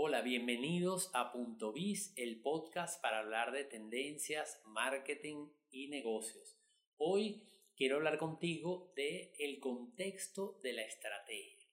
Hola, 0.00 0.20
bienvenidos 0.20 1.10
a 1.12 1.32
Punto 1.32 1.72
Biz, 1.72 2.12
el 2.14 2.40
podcast 2.40 3.02
para 3.02 3.18
hablar 3.18 3.50
de 3.50 3.64
tendencias, 3.64 4.60
marketing 4.64 5.48
y 5.72 5.88
negocios. 5.88 6.56
Hoy 6.98 7.42
quiero 7.76 7.96
hablar 7.96 8.16
contigo 8.16 8.92
de 8.94 9.32
el 9.40 9.58
contexto 9.58 10.60
de 10.62 10.74
la 10.74 10.82
estrategia. 10.82 11.66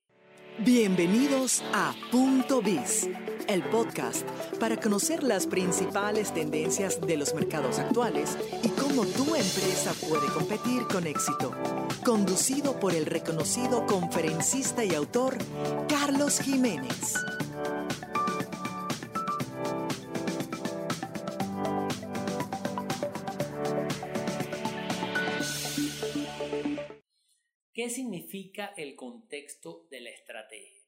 Bienvenidos 0.57 1.63
a 1.71 1.93
Punto 2.11 2.63
Biz, 2.63 3.09
el 3.47 3.61
podcast 3.65 4.27
para 4.59 4.77
conocer 4.77 5.21
las 5.21 5.45
principales 5.45 6.33
tendencias 6.33 6.99
de 6.99 7.17
los 7.17 7.31
mercados 7.35 7.77
actuales 7.77 8.39
y 8.63 8.69
cómo 8.69 9.05
tu 9.05 9.35
empresa 9.35 9.93
puede 10.09 10.33
competir 10.33 10.87
con 10.91 11.05
éxito. 11.05 11.51
Conducido 12.03 12.79
por 12.79 12.95
el 12.95 13.05
reconocido 13.05 13.85
conferencista 13.85 14.83
y 14.83 14.95
autor 14.95 15.37
Carlos 15.87 16.39
Jiménez. 16.39 17.13
¿Qué 27.75 27.89
significa 27.89 28.67
el 28.77 28.95
contexto 28.95 29.85
de 29.89 29.99
la 29.99 30.09
estrategia? 30.09 30.81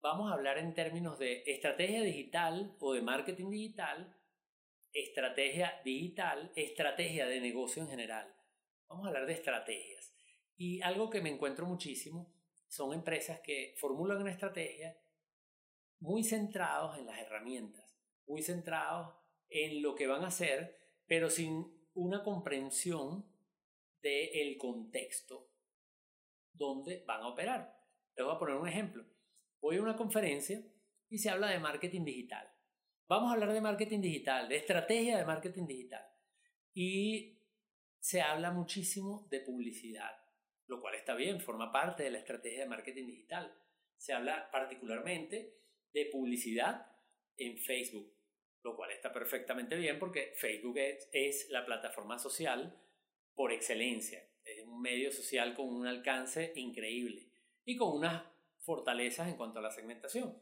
Vamos 0.00 0.30
a 0.30 0.34
hablar 0.34 0.56
en 0.56 0.72
términos 0.72 1.18
de 1.18 1.42
estrategia 1.44 2.00
digital 2.00 2.74
o 2.80 2.94
de 2.94 3.02
marketing 3.02 3.50
digital, 3.50 4.16
estrategia 4.94 5.82
digital, 5.84 6.50
estrategia 6.56 7.26
de 7.26 7.38
negocio 7.38 7.82
en 7.82 7.90
general. 7.90 8.34
Vamos 8.88 9.04
a 9.04 9.08
hablar 9.08 9.26
de 9.26 9.34
estrategias. 9.34 10.16
Y 10.56 10.80
algo 10.80 11.10
que 11.10 11.20
me 11.20 11.28
encuentro 11.28 11.66
muchísimo 11.66 12.32
son 12.66 12.94
empresas 12.94 13.40
que 13.40 13.74
formulan 13.76 14.22
una 14.22 14.32
estrategia 14.32 14.96
muy 16.00 16.24
centrados 16.24 16.96
en 16.96 17.04
las 17.04 17.18
herramientas, 17.18 17.94
muy 18.26 18.40
centrados 18.40 19.14
en 19.50 19.82
lo 19.82 19.94
que 19.94 20.06
van 20.06 20.24
a 20.24 20.28
hacer, 20.28 20.78
pero 21.06 21.28
sin 21.28 21.90
una 21.92 22.22
comprensión 22.22 23.30
del 24.00 24.56
contexto 24.56 25.50
dónde 26.54 27.04
van 27.06 27.22
a 27.22 27.28
operar. 27.28 27.76
Les 28.16 28.24
voy 28.24 28.34
a 28.34 28.38
poner 28.38 28.56
un 28.56 28.68
ejemplo. 28.68 29.04
Voy 29.60 29.76
a 29.76 29.82
una 29.82 29.96
conferencia 29.96 30.62
y 31.08 31.18
se 31.18 31.30
habla 31.30 31.48
de 31.48 31.58
marketing 31.58 32.04
digital. 32.04 32.48
Vamos 33.06 33.30
a 33.30 33.34
hablar 33.34 33.52
de 33.52 33.60
marketing 33.60 34.00
digital, 34.00 34.48
de 34.48 34.56
estrategia 34.56 35.18
de 35.18 35.24
marketing 35.24 35.66
digital. 35.66 36.04
Y 36.72 37.42
se 38.00 38.22
habla 38.22 38.50
muchísimo 38.50 39.26
de 39.30 39.40
publicidad, 39.40 40.10
lo 40.66 40.80
cual 40.80 40.94
está 40.94 41.14
bien, 41.14 41.40
forma 41.40 41.70
parte 41.70 42.02
de 42.02 42.10
la 42.10 42.18
estrategia 42.18 42.60
de 42.60 42.68
marketing 42.68 43.06
digital. 43.06 43.54
Se 43.96 44.12
habla 44.12 44.50
particularmente 44.50 45.60
de 45.92 46.06
publicidad 46.06 46.86
en 47.36 47.58
Facebook, 47.58 48.12
lo 48.62 48.76
cual 48.76 48.90
está 48.90 49.12
perfectamente 49.12 49.76
bien 49.76 49.98
porque 49.98 50.32
Facebook 50.36 50.78
es, 50.78 51.08
es 51.12 51.48
la 51.50 51.64
plataforma 51.64 52.18
social 52.18 52.80
por 53.34 53.52
excelencia 53.52 54.22
un 54.74 54.82
medio 54.82 55.12
social 55.12 55.54
con 55.54 55.68
un 55.68 55.86
alcance 55.86 56.52
increíble 56.56 57.30
y 57.64 57.76
con 57.76 57.96
unas 57.96 58.24
fortalezas 58.58 59.28
en 59.28 59.36
cuanto 59.36 59.58
a 59.58 59.62
la 59.62 59.70
segmentación. 59.70 60.36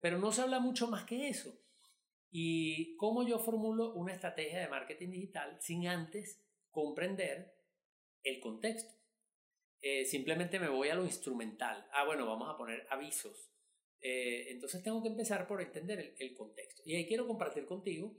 Pero 0.00 0.18
no 0.18 0.32
se 0.32 0.42
habla 0.42 0.60
mucho 0.60 0.88
más 0.88 1.04
que 1.04 1.28
eso. 1.28 1.58
Y 2.30 2.96
cómo 2.96 3.26
yo 3.26 3.38
formulo 3.38 3.92
una 3.94 4.14
estrategia 4.14 4.60
de 4.60 4.68
marketing 4.68 5.10
digital 5.10 5.56
sin 5.60 5.86
antes 5.86 6.42
comprender 6.70 7.54
el 8.22 8.40
contexto. 8.40 8.94
Eh, 9.80 10.04
simplemente 10.04 10.58
me 10.58 10.68
voy 10.68 10.88
a 10.88 10.94
lo 10.94 11.04
instrumental. 11.04 11.86
Ah, 11.92 12.04
bueno, 12.04 12.26
vamos 12.26 12.48
a 12.48 12.56
poner 12.56 12.86
avisos. 12.88 13.50
Eh, 14.00 14.50
entonces 14.50 14.82
tengo 14.82 15.02
que 15.02 15.08
empezar 15.08 15.46
por 15.46 15.60
entender 15.60 16.14
el, 16.18 16.34
contexto. 16.34 16.82
Y 16.84 16.96
ahí 16.96 17.06
quiero 17.06 17.26
compartir 17.26 17.66
contigo 17.66 18.16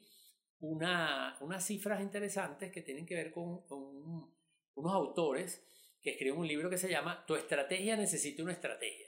una, 0.59 1.37
unas 1.41 1.65
cifras 1.65 2.01
interesantes 2.01 2.71
que 2.71 2.81
tienen 2.81 3.05
que 3.05 3.15
ver 3.15 3.31
con, 3.31 3.65
con 3.65 4.33
unos 4.75 4.93
autores 4.93 5.65
que 6.01 6.11
escriben 6.11 6.39
un 6.39 6.47
libro 6.47 6.69
que 6.69 6.77
se 6.77 6.89
llama 6.89 7.25
Tu 7.25 7.35
estrategia 7.35 7.95
necesita 7.95 8.43
una 8.43 8.51
estrategia. 8.51 9.07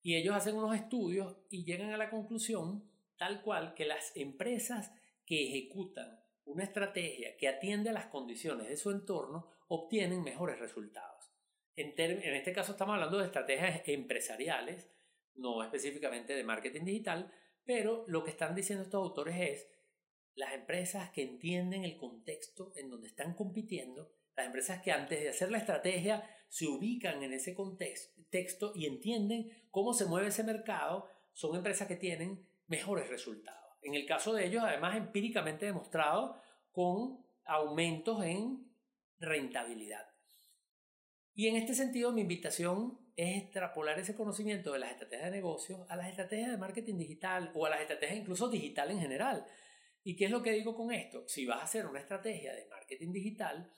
Y 0.00 0.16
ellos 0.16 0.34
hacen 0.34 0.56
unos 0.56 0.74
estudios 0.74 1.36
y 1.50 1.64
llegan 1.64 1.92
a 1.92 1.96
la 1.96 2.10
conclusión 2.10 2.90
tal 3.16 3.42
cual 3.42 3.74
que 3.74 3.84
las 3.84 4.16
empresas 4.16 4.92
que 5.24 5.48
ejecutan 5.48 6.20
una 6.44 6.64
estrategia 6.64 7.36
que 7.36 7.48
atiende 7.48 7.90
a 7.90 7.92
las 7.92 8.06
condiciones 8.06 8.68
de 8.68 8.76
su 8.76 8.90
entorno 8.90 9.48
obtienen 9.68 10.24
mejores 10.24 10.58
resultados. 10.58 11.32
En, 11.76 11.94
en 11.96 12.34
este 12.34 12.52
caso 12.52 12.72
estamos 12.72 12.94
hablando 12.94 13.18
de 13.18 13.26
estrategias 13.26 13.82
empresariales, 13.86 14.90
no 15.34 15.62
específicamente 15.62 16.34
de 16.34 16.44
marketing 16.44 16.84
digital, 16.84 17.32
pero 17.64 18.04
lo 18.08 18.24
que 18.24 18.30
están 18.30 18.54
diciendo 18.54 18.84
estos 18.84 19.02
autores 19.02 19.36
es 19.38 19.68
las 20.34 20.52
empresas 20.54 21.10
que 21.10 21.22
entienden 21.22 21.84
el 21.84 21.96
contexto 21.96 22.72
en 22.76 22.90
donde 22.90 23.08
están 23.08 23.34
compitiendo 23.34 24.12
las 24.36 24.46
empresas 24.46 24.82
que 24.82 24.92
antes 24.92 25.20
de 25.20 25.28
hacer 25.28 25.50
la 25.50 25.58
estrategia 25.58 26.28
se 26.48 26.66
ubican 26.66 27.22
en 27.22 27.32
ese 27.32 27.54
contexto 27.54 28.72
y 28.74 28.86
entienden 28.86 29.66
cómo 29.70 29.94
se 29.94 30.06
mueve 30.06 30.28
ese 30.28 30.44
mercado, 30.44 31.08
son 31.32 31.56
empresas 31.56 31.88
que 31.88 31.96
tienen 31.96 32.46
mejores 32.66 33.08
resultados. 33.08 33.60
En 33.82 33.94
el 33.94 34.06
caso 34.06 34.34
de 34.34 34.46
ellos, 34.46 34.62
además, 34.64 34.96
empíricamente 34.96 35.66
demostrado 35.66 36.40
con 36.70 37.24
aumentos 37.44 38.24
en 38.24 38.70
rentabilidad. 39.18 40.06
Y 41.34 41.48
en 41.48 41.56
este 41.56 41.74
sentido, 41.74 42.12
mi 42.12 42.20
invitación 42.20 42.98
es 43.16 43.42
extrapolar 43.42 43.98
ese 43.98 44.14
conocimiento 44.14 44.72
de 44.72 44.78
las 44.78 44.90
estrategias 44.92 45.30
de 45.30 45.36
negocio 45.36 45.86
a 45.88 45.96
las 45.96 46.08
estrategias 46.08 46.50
de 46.50 46.58
marketing 46.58 46.96
digital 46.96 47.50
o 47.54 47.66
a 47.66 47.70
las 47.70 47.80
estrategias 47.80 48.18
incluso 48.18 48.48
digital 48.48 48.90
en 48.90 49.00
general. 49.00 49.46
¿Y 50.04 50.16
qué 50.16 50.26
es 50.26 50.30
lo 50.30 50.42
que 50.42 50.52
digo 50.52 50.74
con 50.74 50.92
esto? 50.92 51.26
Si 51.28 51.46
vas 51.46 51.60
a 51.60 51.64
hacer 51.64 51.86
una 51.86 52.00
estrategia 52.00 52.54
de 52.54 52.66
marketing 52.66 53.12
digital, 53.12 53.70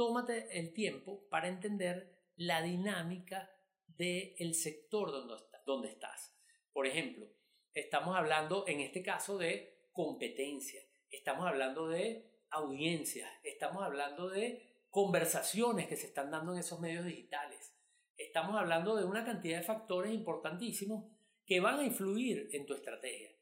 tómate 0.00 0.48
el 0.58 0.72
tiempo 0.72 1.28
para 1.28 1.46
entender 1.46 2.16
la 2.36 2.62
dinámica 2.62 3.50
del 3.86 4.54
sector 4.54 5.12
donde, 5.12 5.34
donde 5.66 5.88
estás. 5.90 6.34
Por 6.72 6.86
ejemplo, 6.86 7.26
estamos 7.74 8.16
hablando 8.16 8.64
en 8.66 8.80
este 8.80 9.02
caso 9.02 9.36
de 9.36 9.88
competencia, 9.92 10.80
estamos 11.10 11.46
hablando 11.46 11.86
de 11.86 12.32
audiencias, 12.48 13.30
estamos 13.42 13.82
hablando 13.82 14.30
de 14.30 14.86
conversaciones 14.88 15.86
que 15.86 15.96
se 15.96 16.06
están 16.06 16.30
dando 16.30 16.54
en 16.54 16.60
esos 16.60 16.80
medios 16.80 17.04
digitales. 17.04 17.76
Estamos 18.16 18.56
hablando 18.56 18.96
de 18.96 19.04
una 19.04 19.22
cantidad 19.22 19.58
de 19.58 19.64
factores 19.64 20.14
importantísimos 20.14 21.12
que 21.44 21.60
van 21.60 21.78
a 21.78 21.84
influir 21.84 22.48
en 22.52 22.64
tu 22.64 22.72
estrategia 22.72 23.36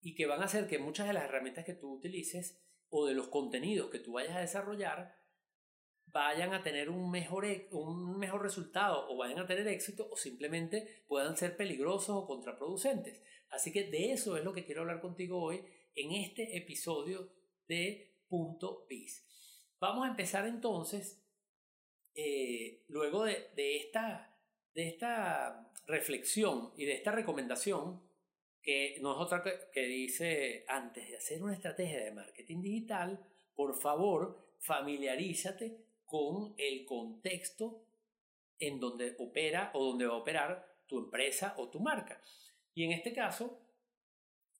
y 0.00 0.14
que 0.14 0.24
van 0.24 0.40
a 0.40 0.46
hacer 0.46 0.66
que 0.66 0.78
muchas 0.78 1.08
de 1.08 1.12
las 1.12 1.24
herramientas 1.24 1.66
que 1.66 1.74
tú 1.74 1.92
utilices 1.92 2.58
o 2.88 3.04
de 3.06 3.12
los 3.12 3.28
contenidos 3.28 3.90
que 3.90 3.98
tú 3.98 4.12
vayas 4.12 4.36
a 4.36 4.40
desarrollar 4.40 5.19
vayan 6.12 6.52
a 6.54 6.62
tener 6.62 6.90
un 6.90 7.10
mejor, 7.10 7.44
e, 7.44 7.68
un 7.72 8.18
mejor 8.18 8.42
resultado 8.42 9.06
o 9.08 9.16
vayan 9.16 9.38
a 9.38 9.46
tener 9.46 9.66
éxito 9.68 10.08
o 10.10 10.16
simplemente 10.16 11.04
puedan 11.08 11.36
ser 11.36 11.56
peligrosos 11.56 12.10
o 12.10 12.26
contraproducentes. 12.26 13.22
Así 13.50 13.72
que 13.72 13.84
de 13.84 14.12
eso 14.12 14.36
es 14.36 14.44
lo 14.44 14.52
que 14.52 14.64
quiero 14.64 14.82
hablar 14.82 15.00
contigo 15.00 15.42
hoy 15.42 15.64
en 15.94 16.12
este 16.12 16.56
episodio 16.56 17.32
de 17.66 18.16
Punto 18.28 18.86
Biz. 18.88 19.26
Vamos 19.80 20.06
a 20.06 20.10
empezar 20.10 20.46
entonces, 20.46 21.22
eh, 22.14 22.84
luego 22.88 23.24
de, 23.24 23.50
de, 23.56 23.76
esta, 23.76 24.36
de 24.74 24.88
esta 24.88 25.72
reflexión 25.86 26.72
y 26.76 26.84
de 26.84 26.94
esta 26.94 27.12
recomendación, 27.12 28.02
que 28.62 28.98
no 29.00 29.12
es 29.12 29.18
otra 29.18 29.42
que, 29.42 29.58
que 29.72 29.86
dice, 29.86 30.64
antes 30.68 31.08
de 31.08 31.16
hacer 31.16 31.42
una 31.42 31.54
estrategia 31.54 32.04
de 32.04 32.12
marketing 32.12 32.60
digital, 32.60 33.26
por 33.54 33.74
favor, 33.74 34.54
familiarízate 34.58 35.89
con 36.10 36.54
el 36.58 36.84
contexto 36.84 37.84
en 38.58 38.80
donde 38.80 39.14
opera 39.20 39.70
o 39.74 39.84
donde 39.84 40.06
va 40.06 40.14
a 40.14 40.18
operar 40.18 40.66
tu 40.88 40.98
empresa 40.98 41.54
o 41.56 41.70
tu 41.70 41.78
marca. 41.78 42.20
Y 42.74 42.82
en 42.82 42.90
este 42.90 43.12
caso, 43.12 43.64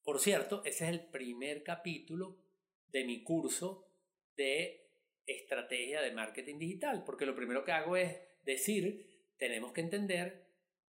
por 0.05 0.21
cierto, 0.21 0.63
ese 0.65 0.85
es 0.85 0.91
el 0.91 1.09
primer 1.09 1.65
capítulo 1.65 2.39
de 2.87 3.05
mi 3.05 3.25
curso 3.25 3.89
de 4.37 4.93
estrategia 5.27 6.01
de 6.01 6.13
marketing 6.13 6.57
digital, 6.57 7.03
porque 7.05 7.27
lo 7.27 7.35
primero 7.35 7.65
que 7.65 7.73
hago 7.73 7.97
es 7.97 8.17
decir, 8.45 9.33
tenemos 9.37 9.73
que 9.73 9.81
entender 9.81 10.47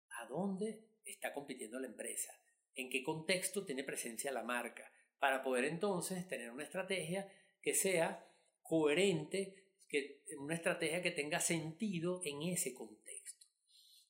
a 0.10 0.26
dónde 0.26 0.88
está 1.06 1.36
compitiendo 1.36 1.80
la 1.80 1.88
empresa, 1.88 2.34
en 2.74 2.90
qué 2.90 3.04
contexto 3.04 3.64
tiene 3.64 3.84
presencia 3.84 4.32
la 4.32 4.42
marca, 4.42 4.92
para 5.20 5.44
poder 5.44 5.66
entonces 5.66 6.28
tener 6.28 6.50
una 6.50 6.64
estrategia 6.64 7.32
que 7.62 7.76
sea 7.76 8.28
coherente 8.64 9.67
que, 9.88 10.24
una 10.40 10.56
estrategia 10.56 11.02
que 11.02 11.12
tenga 11.12 11.40
sentido 11.40 12.22
en 12.24 12.44
ese 12.44 12.74
contexto. 12.74 13.48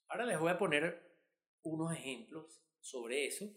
Ahora 0.08 0.26
les 0.26 0.40
voy 0.40 0.52
a 0.52 0.58
poner 0.58 1.16
unos 1.64 1.94
ejemplos 1.94 2.62
sobre 2.80 3.26
eso 3.26 3.50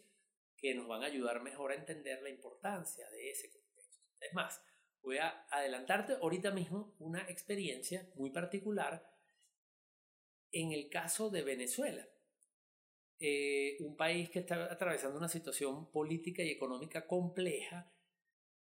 que 0.56 0.74
nos 0.74 0.88
van 0.88 1.02
a 1.02 1.06
ayudar 1.06 1.42
mejor 1.42 1.72
a 1.72 1.76
entender 1.76 2.22
la 2.22 2.30
importancia 2.30 3.08
de 3.10 3.30
ese 3.30 3.50
contexto. 3.50 3.98
Es 4.20 4.34
más, 4.34 4.62
voy 5.02 5.18
a 5.18 5.46
adelantarte 5.50 6.14
ahorita 6.14 6.50
mismo 6.50 6.94
una 6.98 7.22
experiencia 7.30 8.10
muy 8.16 8.30
particular 8.30 9.10
en 10.52 10.72
el 10.72 10.90
caso 10.90 11.30
de 11.30 11.42
Venezuela. 11.42 12.06
eh, 13.22 13.76
un 13.80 13.96
país 13.96 14.30
que 14.30 14.38
está 14.38 14.72
atravesando 14.72 15.18
una 15.18 15.28
situación 15.28 15.92
política 15.92 16.42
y 16.42 16.50
económica 16.50 17.06
compleja, 17.06 17.92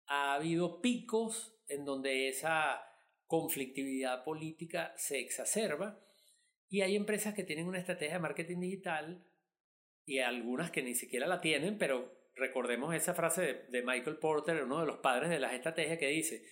ha 0.06 0.34
habido 0.34 0.82
picos 0.82 1.58
en 1.66 1.86
donde 1.86 2.28
esa 2.28 2.89
conflictividad 3.30 4.24
política 4.24 4.92
se 4.96 5.20
exacerba 5.20 6.04
y 6.68 6.80
hay 6.80 6.96
empresas 6.96 7.32
que 7.32 7.44
tienen 7.44 7.68
una 7.68 7.78
estrategia 7.78 8.14
de 8.14 8.20
marketing 8.20 8.58
digital 8.58 9.24
y 10.04 10.18
algunas 10.18 10.72
que 10.72 10.82
ni 10.82 10.96
siquiera 10.96 11.28
la 11.28 11.40
tienen, 11.40 11.78
pero 11.78 12.12
recordemos 12.34 12.92
esa 12.92 13.14
frase 13.14 13.66
de, 13.68 13.82
Michael 13.84 14.18
Porter, 14.18 14.64
uno 14.64 14.80
de 14.80 14.86
los 14.86 14.98
padres 14.98 15.30
de 15.30 15.38
las 15.38 15.52
estrategias, 15.52 15.96
que 15.96 16.08
dice, 16.08 16.44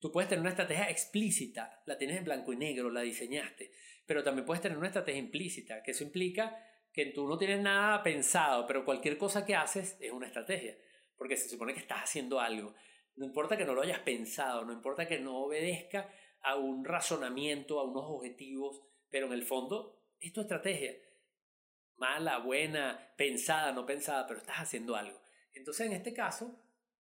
tú 0.00 0.10
puedes 0.10 0.28
tener 0.28 0.40
una 0.40 0.50
estrategia 0.50 0.90
explícita, 0.90 1.84
la 1.86 1.96
tienes 1.96 2.18
en 2.18 2.24
blanco 2.24 2.52
y 2.52 2.56
negro, 2.56 2.90
la 2.90 3.02
diseñaste, 3.02 3.70
pero 4.04 4.24
también 4.24 4.44
puedes 4.44 4.60
tener 4.60 4.76
una 4.76 4.88
estrategia 4.88 5.20
implícita, 5.20 5.84
que 5.84 5.92
eso 5.92 6.02
implica 6.02 6.58
que 6.92 7.06
tú 7.06 7.28
no 7.28 7.38
tienes 7.38 7.60
nada 7.60 8.02
pensado, 8.02 8.66
pero 8.66 8.84
cualquier 8.84 9.16
cosa 9.18 9.46
que 9.46 9.54
haces 9.54 9.96
es 10.00 10.10
una 10.10 10.26
estrategia, 10.26 10.76
porque 11.16 11.36
se 11.36 11.48
supone 11.48 11.74
que 11.74 11.80
estás 11.80 12.02
haciendo 12.02 12.40
algo. 12.40 12.74
No 13.14 13.24
importa 13.24 13.56
que 13.56 13.64
no 13.64 13.74
lo 13.74 13.82
hayas 13.82 14.00
pensado, 14.00 14.64
no 14.64 14.72
importa 14.72 15.06
que 15.06 15.20
no 15.20 15.36
obedezca 15.36 16.10
a 16.44 16.56
un 16.56 16.84
razonamiento, 16.84 17.80
a 17.80 17.84
unos 17.84 18.04
objetivos, 18.06 18.80
pero 19.10 19.26
en 19.26 19.32
el 19.32 19.44
fondo 19.44 19.98
es 20.20 20.36
estrategia. 20.36 20.94
Mala, 21.96 22.38
buena, 22.38 23.14
pensada, 23.16 23.72
no 23.72 23.86
pensada, 23.86 24.26
pero 24.26 24.40
estás 24.40 24.56
haciendo 24.56 24.94
algo. 24.94 25.20
Entonces, 25.54 25.86
en 25.86 25.92
este 25.92 26.12
caso, 26.12 26.60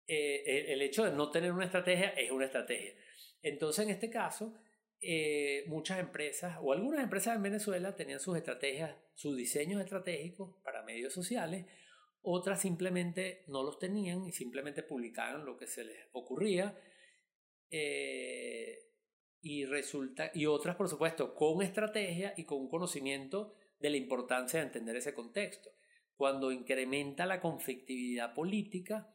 eh, 0.07 0.73
el 0.73 0.83
hecho 0.83 1.05
de 1.05 1.13
no 1.13 1.31
tener 1.31 1.53
una 1.53 1.65
estrategia 1.65 2.09
es 2.11 2.31
una 2.31 2.47
estrategia. 2.47 2.95
Entonces, 3.43 3.85
en 3.85 3.91
este 3.91 4.11
caso, 4.11 4.55
eh, 5.01 5.65
muchas 5.67 5.99
empresas 5.99 6.59
o 6.61 6.73
algunas 6.73 7.03
empresas 7.03 7.37
en 7.37 7.43
Venezuela 7.43 7.97
tenían 7.97 8.21
sus 8.21 8.37
estrategias, 8.37 8.97
sus 9.15 9.37
diseños 9.37 9.81
estratégicos 9.83 10.57
para 10.63 10.83
medios 10.83 11.13
sociales, 11.13 11.67
otras 12.23 12.61
simplemente 12.61 13.45
no 13.49 13.63
los 13.63 13.79
tenían 13.79 14.27
y 14.27 14.33
simplemente 14.33 14.83
publicaban 14.83 15.45
lo 15.45 15.57
que 15.57 15.67
se 15.67 15.85
les 15.85 15.99
ocurría. 16.13 16.79
Eh, 17.71 18.92
y 19.43 19.65
resulta, 19.65 20.31
y 20.33 20.47
otras, 20.47 20.77
por 20.77 20.89
supuesto, 20.89 21.35
con 21.35 21.63
estrategia 21.63 22.33
y 22.37 22.45
con 22.45 22.69
conocimiento 22.69 23.55
de 23.81 23.91
la 23.91 23.97
importancia 23.97 24.61
de 24.61 24.67
entender 24.67 24.97
ese 24.97 25.15
contexto. 25.15 25.71
Cuando 26.15 26.53
incrementa 26.53 27.27
la 27.27 27.41
conflictividad 27.41 28.35
política, 28.35 29.13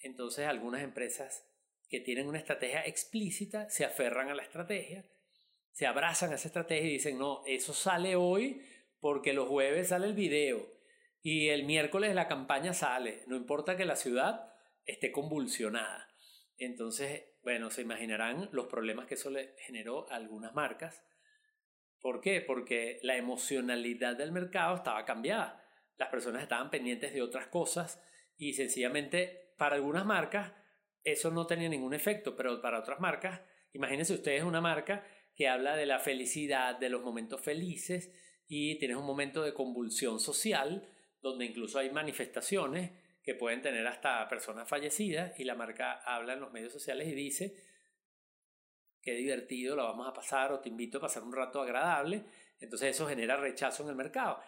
entonces 0.00 0.46
algunas 0.46 0.82
empresas 0.82 1.48
que 1.88 2.00
tienen 2.00 2.26
una 2.26 2.38
estrategia 2.38 2.84
explícita 2.84 3.70
se 3.70 3.84
aferran 3.84 4.28
a 4.28 4.34
la 4.34 4.42
estrategia, 4.42 5.08
se 5.70 5.86
abrazan 5.86 6.32
a 6.32 6.34
esa 6.34 6.48
estrategia 6.48 6.88
y 6.88 6.94
dicen, 6.94 7.16
no, 7.16 7.42
eso 7.46 7.72
sale 7.72 8.16
hoy 8.16 8.60
porque 8.98 9.32
los 9.32 9.48
jueves 9.48 9.88
sale 9.88 10.06
el 10.06 10.14
video 10.14 10.66
y 11.22 11.48
el 11.48 11.64
miércoles 11.64 12.14
la 12.16 12.26
campaña 12.26 12.72
sale, 12.72 13.22
no 13.28 13.36
importa 13.36 13.76
que 13.76 13.84
la 13.84 13.94
ciudad 13.94 14.52
esté 14.84 15.12
convulsionada. 15.12 16.08
Entonces, 16.56 17.35
bueno, 17.46 17.70
se 17.70 17.82
imaginarán 17.82 18.48
los 18.50 18.66
problemas 18.66 19.06
que 19.06 19.14
eso 19.14 19.30
le 19.30 19.54
generó 19.58 20.10
a 20.10 20.16
algunas 20.16 20.52
marcas. 20.52 21.06
¿Por 22.00 22.20
qué? 22.20 22.40
Porque 22.40 22.98
la 23.04 23.16
emocionalidad 23.16 24.16
del 24.16 24.32
mercado 24.32 24.74
estaba 24.74 25.04
cambiada. 25.04 25.64
Las 25.96 26.08
personas 26.08 26.42
estaban 26.42 26.70
pendientes 26.70 27.14
de 27.14 27.22
otras 27.22 27.46
cosas 27.46 28.02
y 28.36 28.54
sencillamente 28.54 29.52
para 29.58 29.76
algunas 29.76 30.04
marcas 30.04 30.54
eso 31.04 31.30
no 31.30 31.46
tenía 31.46 31.68
ningún 31.68 31.94
efecto, 31.94 32.34
pero 32.34 32.60
para 32.60 32.80
otras 32.80 32.98
marcas, 32.98 33.40
imagínense 33.72 34.14
ustedes 34.14 34.42
una 34.42 34.60
marca 34.60 35.06
que 35.36 35.46
habla 35.46 35.76
de 35.76 35.86
la 35.86 36.00
felicidad, 36.00 36.76
de 36.76 36.88
los 36.88 37.04
momentos 37.04 37.40
felices 37.42 38.12
y 38.48 38.76
tienes 38.80 38.96
un 38.96 39.06
momento 39.06 39.44
de 39.44 39.54
convulsión 39.54 40.18
social 40.18 40.92
donde 41.22 41.44
incluso 41.44 41.78
hay 41.78 41.90
manifestaciones 41.90 42.90
que 43.26 43.34
pueden 43.34 43.60
tener 43.60 43.84
hasta 43.88 44.28
personas 44.28 44.68
fallecidas 44.68 45.38
y 45.40 45.42
la 45.42 45.56
marca 45.56 46.00
habla 46.04 46.34
en 46.34 46.40
los 46.40 46.52
medios 46.52 46.72
sociales 46.72 47.08
y 47.08 47.12
dice, 47.12 47.56
qué 49.02 49.14
divertido, 49.14 49.74
lo 49.74 49.82
vamos 49.82 50.08
a 50.08 50.12
pasar 50.12 50.52
o 50.52 50.60
te 50.60 50.68
invito 50.68 50.98
a 50.98 51.00
pasar 51.00 51.24
un 51.24 51.32
rato 51.32 51.60
agradable. 51.60 52.24
Entonces 52.60 52.94
eso 52.94 53.08
genera 53.08 53.36
rechazo 53.36 53.82
en 53.82 53.88
el 53.88 53.96
mercado. 53.96 54.38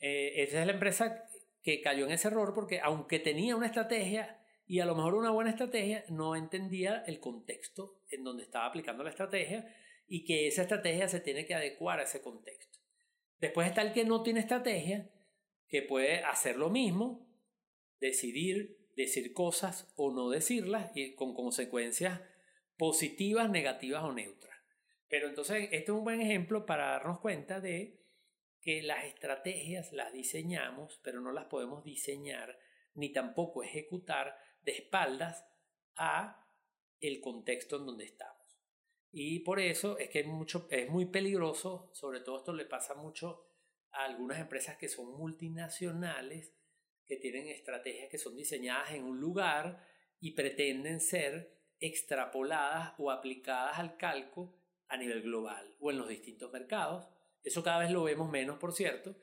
Eh, 0.00 0.42
esa 0.42 0.60
es 0.60 0.66
la 0.66 0.72
empresa 0.72 1.28
que 1.62 1.80
cayó 1.80 2.06
en 2.06 2.10
ese 2.10 2.26
error 2.26 2.54
porque 2.54 2.80
aunque 2.80 3.20
tenía 3.20 3.54
una 3.54 3.66
estrategia 3.66 4.44
y 4.66 4.80
a 4.80 4.84
lo 4.84 4.96
mejor 4.96 5.14
una 5.14 5.30
buena 5.30 5.50
estrategia, 5.50 6.04
no 6.08 6.34
entendía 6.34 7.04
el 7.06 7.20
contexto 7.20 8.00
en 8.10 8.24
donde 8.24 8.42
estaba 8.42 8.66
aplicando 8.66 9.04
la 9.04 9.10
estrategia 9.10 9.72
y 10.08 10.24
que 10.24 10.48
esa 10.48 10.62
estrategia 10.62 11.06
se 11.06 11.20
tiene 11.20 11.46
que 11.46 11.54
adecuar 11.54 12.00
a 12.00 12.02
ese 12.02 12.20
contexto. 12.20 12.80
Después 13.38 13.68
está 13.68 13.82
el 13.82 13.92
que 13.92 14.04
no 14.04 14.24
tiene 14.24 14.40
estrategia, 14.40 15.08
que 15.68 15.82
puede 15.82 16.24
hacer 16.24 16.56
lo 16.56 16.68
mismo, 16.68 17.23
decidir 18.04 18.76
decir 18.96 19.32
cosas 19.32 19.92
o 19.96 20.12
no 20.12 20.28
decirlas 20.28 20.92
y 20.94 21.14
con 21.14 21.34
consecuencias 21.34 22.20
positivas, 22.76 23.50
negativas 23.50 24.04
o 24.04 24.12
neutras. 24.12 24.56
Pero 25.08 25.28
entonces 25.28 25.68
este 25.72 25.84
es 25.84 25.88
un 25.90 26.04
buen 26.04 26.20
ejemplo 26.20 26.66
para 26.66 26.90
darnos 26.90 27.20
cuenta 27.20 27.60
de 27.60 28.00
que 28.60 28.82
las 28.82 29.04
estrategias 29.04 29.92
las 29.92 30.12
diseñamos, 30.12 31.00
pero 31.02 31.20
no 31.20 31.32
las 31.32 31.46
podemos 31.46 31.82
diseñar 31.82 32.58
ni 32.94 33.10
tampoco 33.10 33.62
ejecutar 33.62 34.36
de 34.62 34.72
espaldas 34.72 35.44
a 35.96 36.46
el 37.00 37.20
contexto 37.20 37.76
en 37.76 37.86
donde 37.86 38.04
estamos. 38.04 38.60
Y 39.12 39.40
por 39.40 39.60
eso 39.60 39.98
es 39.98 40.10
que 40.10 40.20
es, 40.20 40.26
mucho, 40.26 40.66
es 40.70 40.90
muy 40.90 41.06
peligroso, 41.06 41.90
sobre 41.94 42.20
todo 42.20 42.38
esto 42.38 42.52
le 42.52 42.66
pasa 42.66 42.94
mucho 42.94 43.46
a 43.92 44.04
algunas 44.04 44.38
empresas 44.40 44.76
que 44.76 44.88
son 44.88 45.16
multinacionales, 45.16 46.54
que 47.06 47.16
tienen 47.16 47.48
estrategias 47.48 48.10
que 48.10 48.18
son 48.18 48.36
diseñadas 48.36 48.92
en 48.92 49.04
un 49.04 49.20
lugar 49.20 49.86
y 50.20 50.32
pretenden 50.32 51.00
ser 51.00 51.54
extrapoladas 51.80 52.94
o 52.98 53.10
aplicadas 53.10 53.78
al 53.78 53.96
calco 53.96 54.56
a 54.88 54.96
nivel 54.96 55.22
global 55.22 55.76
o 55.80 55.90
en 55.90 55.98
los 55.98 56.08
distintos 56.08 56.52
mercados. 56.52 57.06
Eso 57.42 57.62
cada 57.62 57.80
vez 57.80 57.90
lo 57.90 58.04
vemos 58.04 58.30
menos, 58.30 58.58
por 58.58 58.72
cierto, 58.72 59.16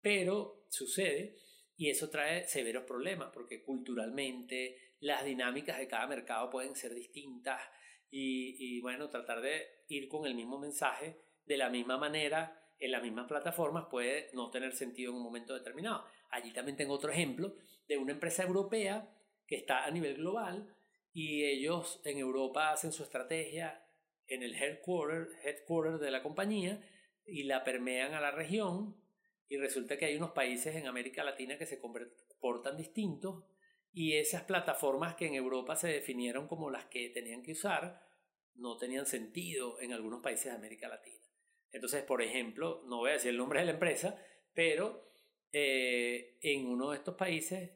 pero 0.00 0.64
sucede 0.68 1.36
y 1.76 1.88
eso 1.88 2.10
trae 2.10 2.46
severos 2.48 2.84
problemas 2.84 3.30
porque 3.32 3.62
culturalmente 3.62 4.96
las 5.00 5.24
dinámicas 5.24 5.78
de 5.78 5.88
cada 5.88 6.06
mercado 6.06 6.50
pueden 6.50 6.74
ser 6.74 6.94
distintas 6.94 7.60
y, 8.10 8.56
y 8.58 8.80
bueno, 8.80 9.08
tratar 9.08 9.40
de 9.40 9.84
ir 9.88 10.08
con 10.08 10.26
el 10.26 10.34
mismo 10.34 10.58
mensaje 10.58 11.16
de 11.46 11.56
la 11.56 11.70
misma 11.70 11.96
manera 11.96 12.60
en 12.80 12.92
las 12.92 13.02
mismas 13.02 13.28
plataformas 13.28 13.86
puede 13.90 14.30
no 14.32 14.50
tener 14.50 14.72
sentido 14.72 15.12
en 15.12 15.18
un 15.18 15.22
momento 15.22 15.54
determinado. 15.54 16.04
Allí 16.30 16.52
también 16.52 16.76
tengo 16.76 16.94
otro 16.94 17.12
ejemplo 17.12 17.54
de 17.86 17.98
una 17.98 18.12
empresa 18.12 18.42
europea 18.42 19.08
que 19.46 19.56
está 19.56 19.84
a 19.84 19.90
nivel 19.90 20.16
global 20.16 20.74
y 21.12 21.44
ellos 21.44 22.00
en 22.04 22.18
Europa 22.18 22.72
hacen 22.72 22.92
su 22.92 23.02
estrategia 23.02 23.84
en 24.26 24.42
el 24.42 24.54
headquarter, 24.54 25.28
headquarter 25.44 25.98
de 25.98 26.10
la 26.10 26.22
compañía 26.22 26.80
y 27.26 27.42
la 27.44 27.64
permean 27.64 28.14
a 28.14 28.20
la 28.20 28.30
región 28.30 28.96
y 29.48 29.58
resulta 29.58 29.98
que 29.98 30.06
hay 30.06 30.16
unos 30.16 30.30
países 30.30 30.74
en 30.76 30.86
América 30.86 31.24
Latina 31.24 31.58
que 31.58 31.66
se 31.66 31.80
comportan 31.80 32.76
distintos 32.76 33.44
y 33.92 34.14
esas 34.14 34.44
plataformas 34.44 35.16
que 35.16 35.26
en 35.26 35.34
Europa 35.34 35.74
se 35.74 35.88
definieron 35.88 36.46
como 36.46 36.70
las 36.70 36.86
que 36.86 37.10
tenían 37.10 37.42
que 37.42 37.52
usar 37.52 38.00
no 38.54 38.76
tenían 38.76 39.06
sentido 39.06 39.80
en 39.80 39.92
algunos 39.92 40.22
países 40.22 40.46
de 40.46 40.52
América 40.58 40.88
Latina. 40.88 41.19
Entonces, 41.72 42.02
por 42.02 42.22
ejemplo, 42.22 42.82
no 42.86 42.98
voy 42.98 43.10
a 43.10 43.14
decir 43.14 43.30
el 43.30 43.36
nombre 43.36 43.60
de 43.60 43.66
la 43.66 43.72
empresa, 43.72 44.18
pero 44.54 45.12
eh, 45.52 46.38
en 46.42 46.66
uno 46.66 46.90
de 46.90 46.96
estos 46.96 47.14
países 47.14 47.70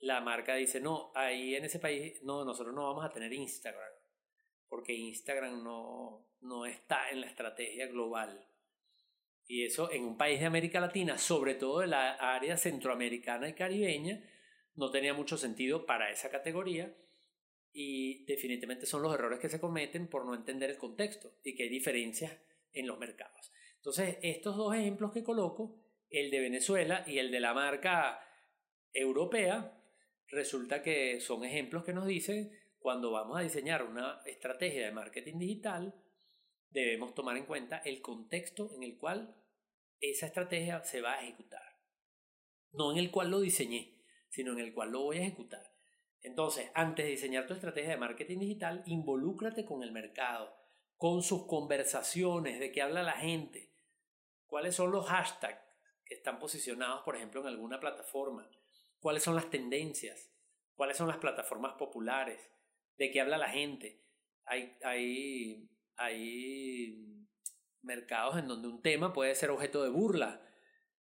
la 0.00 0.20
marca 0.20 0.54
dice, 0.54 0.80
no, 0.80 1.10
ahí 1.14 1.54
en 1.54 1.64
ese 1.64 1.78
país, 1.78 2.22
no, 2.22 2.44
nosotros 2.44 2.74
no 2.74 2.84
vamos 2.84 3.04
a 3.04 3.12
tener 3.12 3.32
Instagram, 3.32 3.92
porque 4.68 4.92
Instagram 4.92 5.62
no, 5.62 6.28
no 6.40 6.66
está 6.66 7.10
en 7.10 7.20
la 7.20 7.26
estrategia 7.26 7.86
global. 7.86 8.46
Y 9.46 9.64
eso 9.64 9.90
en 9.90 10.04
un 10.04 10.16
país 10.16 10.40
de 10.40 10.46
América 10.46 10.78
Latina, 10.78 11.16
sobre 11.16 11.54
todo 11.54 11.82
en 11.82 11.90
la 11.90 12.12
área 12.14 12.56
centroamericana 12.56 13.48
y 13.48 13.54
caribeña, 13.54 14.22
no 14.74 14.90
tenía 14.90 15.14
mucho 15.14 15.36
sentido 15.36 15.86
para 15.86 16.10
esa 16.10 16.30
categoría 16.30 16.94
y 17.72 18.24
definitivamente 18.26 18.86
son 18.86 19.02
los 19.02 19.12
errores 19.14 19.40
que 19.40 19.48
se 19.48 19.60
cometen 19.60 20.08
por 20.08 20.24
no 20.24 20.34
entender 20.34 20.70
el 20.70 20.78
contexto 20.78 21.32
y 21.42 21.56
que 21.56 21.64
hay 21.64 21.68
diferencias 21.68 22.38
en 22.78 22.86
los 22.86 22.98
mercados. 22.98 23.52
Entonces, 23.76 24.18
estos 24.22 24.56
dos 24.56 24.74
ejemplos 24.74 25.12
que 25.12 25.24
coloco, 25.24 25.80
el 26.10 26.30
de 26.30 26.40
Venezuela 26.40 27.04
y 27.06 27.18
el 27.18 27.30
de 27.30 27.40
la 27.40 27.54
marca 27.54 28.20
europea, 28.92 29.74
resulta 30.28 30.82
que 30.82 31.20
son 31.20 31.44
ejemplos 31.44 31.84
que 31.84 31.92
nos 31.92 32.06
dicen 32.06 32.50
cuando 32.78 33.10
vamos 33.10 33.38
a 33.38 33.42
diseñar 33.42 33.82
una 33.82 34.20
estrategia 34.24 34.86
de 34.86 34.92
marketing 34.92 35.38
digital, 35.38 35.94
debemos 36.70 37.14
tomar 37.14 37.36
en 37.36 37.46
cuenta 37.46 37.78
el 37.78 38.00
contexto 38.00 38.74
en 38.74 38.82
el 38.82 38.96
cual 38.98 39.36
esa 40.00 40.26
estrategia 40.26 40.82
se 40.84 41.00
va 41.00 41.14
a 41.14 41.22
ejecutar. 41.22 41.62
No 42.72 42.92
en 42.92 42.98
el 42.98 43.10
cual 43.10 43.30
lo 43.30 43.40
diseñé, 43.40 43.98
sino 44.28 44.52
en 44.52 44.60
el 44.60 44.72
cual 44.72 44.92
lo 44.92 45.02
voy 45.02 45.18
a 45.18 45.22
ejecutar. 45.22 45.72
Entonces, 46.22 46.70
antes 46.74 47.04
de 47.04 47.12
diseñar 47.12 47.46
tu 47.46 47.54
estrategia 47.54 47.90
de 47.90 47.96
marketing 47.96 48.38
digital, 48.38 48.82
involúcrate 48.86 49.64
con 49.64 49.82
el 49.82 49.92
mercado, 49.92 50.54
con 50.98 51.22
sus 51.22 51.46
conversaciones, 51.46 52.58
de 52.58 52.72
qué 52.72 52.82
habla 52.82 53.02
la 53.02 53.12
gente, 53.12 53.72
cuáles 54.46 54.74
son 54.74 54.90
los 54.90 55.06
hashtags 55.06 55.62
que 56.04 56.16
están 56.16 56.40
posicionados, 56.40 57.02
por 57.04 57.14
ejemplo, 57.14 57.40
en 57.40 57.46
alguna 57.46 57.78
plataforma, 57.78 58.50
cuáles 58.98 59.22
son 59.22 59.36
las 59.36 59.48
tendencias, 59.48 60.32
cuáles 60.74 60.96
son 60.96 61.06
las 61.06 61.18
plataformas 61.18 61.74
populares, 61.74 62.40
de 62.96 63.10
qué 63.12 63.20
habla 63.20 63.38
la 63.38 63.48
gente. 63.48 64.04
Hay, 64.44 64.76
hay, 64.82 65.70
hay 65.96 67.26
mercados 67.82 68.36
en 68.36 68.48
donde 68.48 68.66
un 68.66 68.82
tema 68.82 69.12
puede 69.12 69.36
ser 69.36 69.50
objeto 69.50 69.84
de 69.84 69.90
burla, 69.90 70.42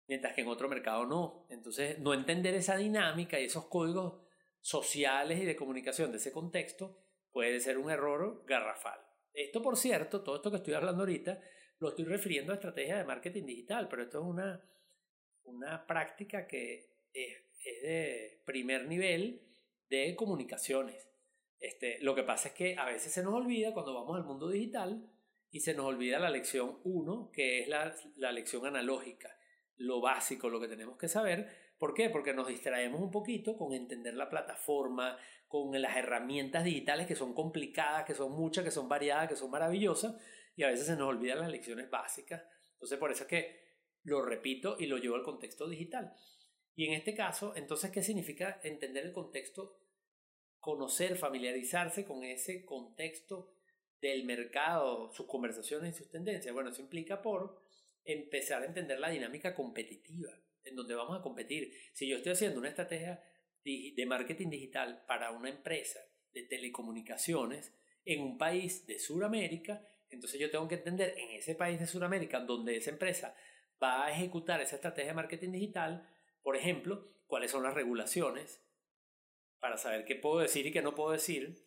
mientras 0.08 0.34
que 0.34 0.40
en 0.40 0.48
otro 0.48 0.68
mercado 0.68 1.06
no. 1.06 1.46
Entonces, 1.50 2.00
no 2.00 2.14
entender 2.14 2.54
esa 2.54 2.76
dinámica 2.76 3.38
y 3.38 3.44
esos 3.44 3.66
códigos 3.66 4.22
sociales 4.60 5.40
y 5.40 5.44
de 5.44 5.54
comunicación 5.54 6.10
de 6.10 6.16
ese 6.16 6.32
contexto 6.32 6.98
puede 7.30 7.60
ser 7.60 7.78
un 7.78 7.90
error 7.90 8.44
garrafal. 8.46 8.98
Esto, 9.35 9.61
por 9.61 9.76
cierto, 9.76 10.23
todo 10.23 10.37
esto 10.37 10.50
que 10.50 10.59
estoy 10.59 10.75
hablando 10.75 11.03
ahorita, 11.03 11.41
lo 11.81 11.88
estoy 11.88 12.05
refiriendo 12.05 12.53
a 12.53 12.57
estrategias 12.57 12.99
de 12.99 13.05
marketing 13.05 13.45
digital, 13.45 13.88
pero 13.88 14.05
esto 14.05 14.21
es 14.21 14.25
una, 14.25 14.64
una 15.43 15.87
práctica 15.87 16.47
que 16.47 16.87
es, 17.12 17.37
es 17.64 17.83
de 17.83 18.43
primer 18.47 18.87
nivel 18.87 19.43
de 19.88 20.14
comunicaciones. 20.17 21.11
Este, 21.59 21.99
lo 22.00 22.14
que 22.14 22.23
pasa 22.23 22.49
es 22.49 22.55
que 22.55 22.76
a 22.79 22.85
veces 22.85 23.12
se 23.12 23.23
nos 23.23 23.35
olvida 23.35 23.73
cuando 23.73 23.95
vamos 23.95 24.17
al 24.17 24.25
mundo 24.25 24.49
digital 24.49 25.11
y 25.50 25.61
se 25.61 25.75
nos 25.75 25.87
olvida 25.87 26.19
la 26.19 26.31
lección 26.31 26.81
1, 26.85 27.31
que 27.33 27.61
es 27.61 27.69
la, 27.69 27.95
la 28.17 28.33
lección 28.33 28.67
analógica, 28.67 29.37
lo 29.76 30.00
básico, 30.00 30.49
lo 30.49 30.61
que 30.61 30.69
tenemos 30.69 30.97
que 30.97 31.09
saber. 31.09 31.49
¿Por 31.78 31.95
qué? 31.95 32.11
Porque 32.11 32.33
nos 32.33 32.49
distraemos 32.49 33.00
un 33.00 33.11
poquito 33.11 33.57
con 33.57 33.73
entender 33.73 34.14
la 34.14 34.31
plataforma, 34.31 35.19
con 35.49 35.81
las 35.81 35.97
herramientas 35.97 36.64
digitales 36.64 37.07
que 37.07 37.14
son 37.14 37.35
complicadas, 37.35 38.04
que 38.04 38.14
son 38.14 38.33
muchas, 38.33 38.64
que 38.64 38.71
son 38.71 38.88
variadas, 38.88 39.28
que 39.28 39.37
son 39.37 39.50
maravillosas, 39.50 40.16
y 40.57 40.62
a 40.62 40.69
veces 40.69 40.87
se 40.87 40.97
nos 40.97 41.09
olvidan 41.09 41.40
las 41.40 41.50
lecciones 41.50 41.90
básicas. 41.90 42.43
Entonces, 42.75 42.99
por 42.99 43.11
eso 43.11 43.25
es 43.25 43.28
que 43.28 43.64
lo 44.04 44.23
repito 44.23 44.76
y 44.78 44.87
lo 44.87 44.99
llevo 44.99 45.16
al 45.16 45.23
contexto 45.23 45.69
digital. 45.69 46.14
Y 46.76 46.87
en 46.87 46.95
este 46.95 47.14
caso, 47.14 47.54
entonces, 47.57 47.90
¿qué 47.90 48.02
significa 48.02 48.61
entender 48.62 49.04
el 49.04 49.12
contexto? 49.12 49.78
Conocer, 50.59 51.16
familiarizarse 51.16 52.04
con 52.04 52.25
ese 52.25 52.64
contexto 52.64 53.54
del 54.00 54.25
mercado, 54.25 55.12
sus 55.12 55.26
conversaciones 55.26 55.95
y 55.95 55.99
sus 55.99 56.11
tendencias. 56.11 56.52
Bueno, 56.52 56.71
eso 56.71 56.83
implica 56.83 57.23
por 57.23 57.59
empezar 58.04 58.62
a 58.62 58.66
entender 58.66 58.99
la 59.00 59.09
dinámica 59.11 59.54
competitiva, 59.54 60.31
en 60.64 60.76
donde 60.76 60.94
vamos 60.94 61.18
a 61.18 61.23
competir. 61.23 61.73
Si 61.92 62.09
yo 62.09 62.16
estoy 62.16 62.33
haciendo 62.33 62.59
una 62.59 62.68
estrategia 62.68 63.23
de 63.64 64.06
marketing 64.06 64.50
digital 64.50 65.04
para 65.06 65.30
una 65.30 65.49
empresa 65.49 66.00
de 66.33 66.42
telecomunicaciones 66.42 67.75
en 68.04 68.23
un 68.23 68.38
país 68.38 68.87
de 68.87 68.99
Sudamérica, 68.99 69.87
entonces 70.11 70.38
yo 70.38 70.50
tengo 70.50 70.68
que 70.68 70.76
entender 70.76 71.14
en 71.16 71.30
ese 71.30 71.54
país 71.54 71.80
de 71.80 71.87
Sudamérica 71.87 72.40
donde 72.40 72.76
esa 72.76 72.90
empresa 72.90 73.35
va 73.83 74.04
a 74.04 74.12
ejecutar 74.12 74.61
esa 74.61 74.76
estrategia 74.76 75.11
de 75.11 75.16
marketing 75.16 75.52
digital, 75.52 76.09
por 76.42 76.56
ejemplo, 76.56 77.09
cuáles 77.26 77.50
son 77.50 77.62
las 77.62 77.75
regulaciones 77.75 78.62
para 79.59 79.78
saber 79.78 80.04
qué 80.04 80.14
puedo 80.14 80.40
decir 80.40 80.66
y 80.66 80.73
qué 80.73 80.83
no 80.83 80.94
puedo 80.94 81.12
decir. 81.12 81.66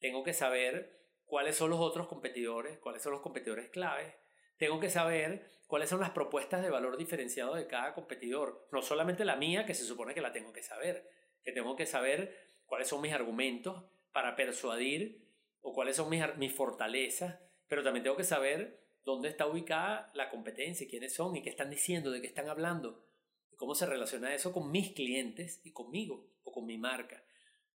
Tengo 0.00 0.24
que 0.24 0.32
saber 0.32 0.98
cuáles 1.24 1.56
son 1.56 1.70
los 1.70 1.80
otros 1.80 2.08
competidores, 2.08 2.78
cuáles 2.78 3.02
son 3.02 3.12
los 3.12 3.20
competidores 3.20 3.68
claves. 3.70 4.12
Tengo 4.58 4.80
que 4.80 4.90
saber 4.90 5.50
cuáles 5.66 5.88
son 5.88 6.00
las 6.00 6.10
propuestas 6.10 6.62
de 6.62 6.70
valor 6.70 6.96
diferenciado 6.96 7.54
de 7.54 7.66
cada 7.66 7.94
competidor. 7.94 8.68
No 8.72 8.82
solamente 8.82 9.24
la 9.24 9.36
mía, 9.36 9.64
que 9.64 9.74
se 9.74 9.84
supone 9.84 10.14
que 10.14 10.20
la 10.20 10.32
tengo 10.32 10.52
que 10.52 10.62
saber, 10.62 11.08
que 11.42 11.52
tengo 11.52 11.76
que 11.76 11.86
saber 11.86 12.36
cuáles 12.66 12.88
son 12.88 13.00
mis 13.00 13.12
argumentos 13.12 13.84
para 14.12 14.36
persuadir 14.36 15.24
o 15.60 15.72
cuáles 15.72 15.96
son 15.96 16.10
mis, 16.10 16.22
mis 16.36 16.52
fortalezas, 16.52 17.38
pero 17.68 17.82
también 17.82 18.02
tengo 18.02 18.16
que 18.16 18.24
saber 18.24 18.80
dónde 19.04 19.28
está 19.28 19.46
ubicada 19.46 20.10
la 20.14 20.30
competencia, 20.30 20.88
quiénes 20.88 21.14
son 21.14 21.36
y 21.36 21.42
qué 21.42 21.50
están 21.50 21.70
diciendo, 21.70 22.10
de 22.10 22.20
qué 22.20 22.26
están 22.26 22.48
hablando, 22.48 23.04
y 23.52 23.56
cómo 23.56 23.74
se 23.74 23.86
relaciona 23.86 24.34
eso 24.34 24.52
con 24.52 24.70
mis 24.70 24.92
clientes 24.92 25.60
y 25.64 25.72
conmigo 25.72 26.26
o 26.42 26.52
con 26.52 26.66
mi 26.66 26.78
marca. 26.78 27.22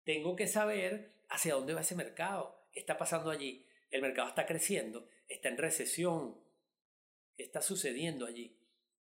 Tengo 0.05 0.35
que 0.35 0.49
saber 0.49 1.13
hacia 1.29 1.55
dónde 1.55 1.75
va 1.75 1.83
ese 1.83 1.95
mercado, 1.95 2.67
qué 2.73 2.81
está 2.81 2.99
pasando 2.99 3.31
allí. 3.31 3.67
El 3.91 4.03
mercado 4.03 4.29
está 4.29 4.47
creciendo, 4.47 5.07
está 5.29 5.49
en 5.49 5.59
recesión, 5.59 6.37
qué 7.37 7.43
está 7.43 7.63
sucediendo 7.63 8.27
allí. 8.27 8.57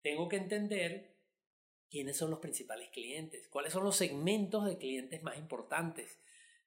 Tengo 0.03 0.29
que 0.29 0.37
entender 0.37 1.17
quiénes 1.91 2.17
son 2.17 2.31
los 2.31 2.39
principales 2.39 2.89
clientes, 2.91 3.49
cuáles 3.49 3.73
son 3.73 3.85
los 3.85 3.97
segmentos 3.97 4.65
de 4.65 4.79
clientes 4.79 5.23
más 5.23 5.37
importantes, 5.37 6.19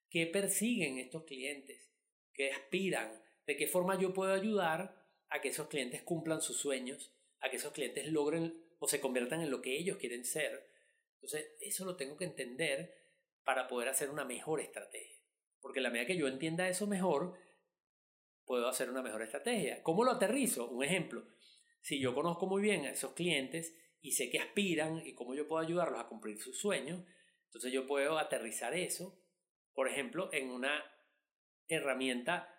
qué 0.10 0.28
persiguen 0.28 1.00
estos 1.00 1.24
clientes, 1.24 1.90
qué 2.34 2.52
aspiran, 2.52 3.24
de 3.46 3.56
qué 3.56 3.68
forma 3.68 4.00
yo 4.00 4.14
puedo 4.14 4.34
ayudar 4.34 5.04
a 5.30 5.42
que 5.42 5.50
esos 5.50 5.68
clientes 5.68 6.04
cumplan 6.04 6.42
sus 6.42 6.58
sueños, 6.58 7.14
a 7.40 7.50
que 7.50 7.58
esos 7.58 7.74
clientes 7.74 8.08
logren 8.08 8.54
o 8.80 8.88
se 8.88 9.00
conviertan 9.00 9.42
en 9.42 9.50
lo 9.50 9.62
que 9.62 9.78
ellos 9.78 9.98
quieren 9.98 10.26
ser. 10.26 10.70
Entonces, 11.16 11.56
eso 11.62 11.86
lo 11.86 11.96
tengo 11.96 12.18
que 12.18 12.26
entender 12.26 12.94
para 13.44 13.68
poder 13.68 13.90
hacer 13.90 14.10
una 14.10 14.26
mejor 14.26 14.60
estrategia. 14.60 15.18
Porque 15.62 15.82
la 15.82 15.90
medida 15.90 16.08
que 16.08 16.18
yo 16.18 16.28
entienda 16.28 16.68
eso 16.68 16.86
mejor, 16.86 17.38
puedo 18.46 18.68
hacer 18.68 18.90
una 18.90 19.02
mejor 19.02 19.22
estrategia. 19.22 19.82
¿Cómo 19.84 20.04
lo 20.04 20.12
aterrizo? 20.12 20.70
Un 20.70 20.84
ejemplo. 20.84 21.26
Si 21.82 22.00
yo 22.00 22.14
conozco 22.14 22.48
muy 22.48 22.62
bien 22.62 22.86
a 22.86 22.92
esos 22.92 23.14
clientes 23.14 23.76
y 24.02 24.12
sé 24.12 24.30
que 24.30 24.40
aspiran 24.40 25.06
y 25.06 25.14
cómo 25.14 25.36
yo 25.36 25.48
puedo 25.48 25.66
ayudarlos 25.66 26.00
a 26.00 26.08
cumplir 26.08 26.40
sus 26.40 26.58
sueños, 26.58 27.04
entonces 27.46 27.72
yo 27.72 27.88
puedo 27.88 28.18
aterrizar 28.18 28.74
eso, 28.74 29.22
por 29.74 29.88
ejemplo, 29.88 30.30
en 30.34 30.50
una 30.50 30.84
herramienta 31.68 32.50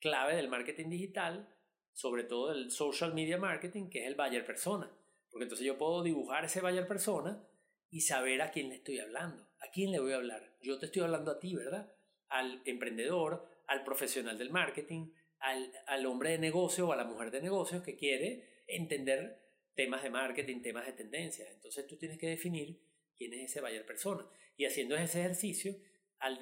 clave 0.00 0.36
del 0.36 0.48
marketing 0.48 0.88
digital 0.88 1.56
sobre 1.92 2.24
todo 2.24 2.52
el 2.52 2.70
social 2.70 3.14
media 3.14 3.36
marketing, 3.38 3.90
que 3.90 4.00
es 4.00 4.06
el 4.06 4.14
buyer 4.14 4.44
persona. 4.46 4.90
Porque 5.30 5.44
entonces 5.44 5.66
yo 5.66 5.76
puedo 5.76 6.02
dibujar 6.02 6.44
ese 6.44 6.60
buyer 6.60 6.86
persona 6.88 7.46
y 7.90 8.00
saber 8.00 8.40
a 8.42 8.50
quién 8.50 8.68
le 8.68 8.76
estoy 8.76 8.98
hablando. 8.98 9.42
¿A 9.60 9.70
quién 9.70 9.92
le 9.92 10.00
voy 10.00 10.12
a 10.12 10.16
hablar? 10.16 10.56
Yo 10.62 10.78
te 10.78 10.86
estoy 10.86 11.02
hablando 11.02 11.30
a 11.30 11.38
ti, 11.38 11.54
¿verdad? 11.54 11.92
Al 12.28 12.62
emprendedor, 12.64 13.49
al 13.70 13.84
profesional 13.84 14.36
del 14.36 14.50
marketing, 14.50 15.12
al, 15.38 15.72
al 15.86 16.04
hombre 16.06 16.30
de 16.30 16.38
negocio 16.38 16.88
o 16.88 16.92
a 16.92 16.96
la 16.96 17.04
mujer 17.04 17.30
de 17.30 17.40
negocios 17.40 17.84
que 17.84 17.96
quiere 17.96 18.64
entender 18.66 19.40
temas 19.76 20.02
de 20.02 20.10
marketing, 20.10 20.60
temas 20.60 20.86
de 20.86 20.92
tendencia. 20.92 21.48
Entonces 21.48 21.86
tú 21.86 21.96
tienes 21.96 22.18
que 22.18 22.26
definir 22.26 22.82
quién 23.16 23.32
es 23.32 23.50
ese 23.50 23.60
buyer 23.60 23.86
persona. 23.86 24.28
Y 24.56 24.64
haciendo 24.64 24.96
ese 24.96 25.20
ejercicio, 25.20 25.76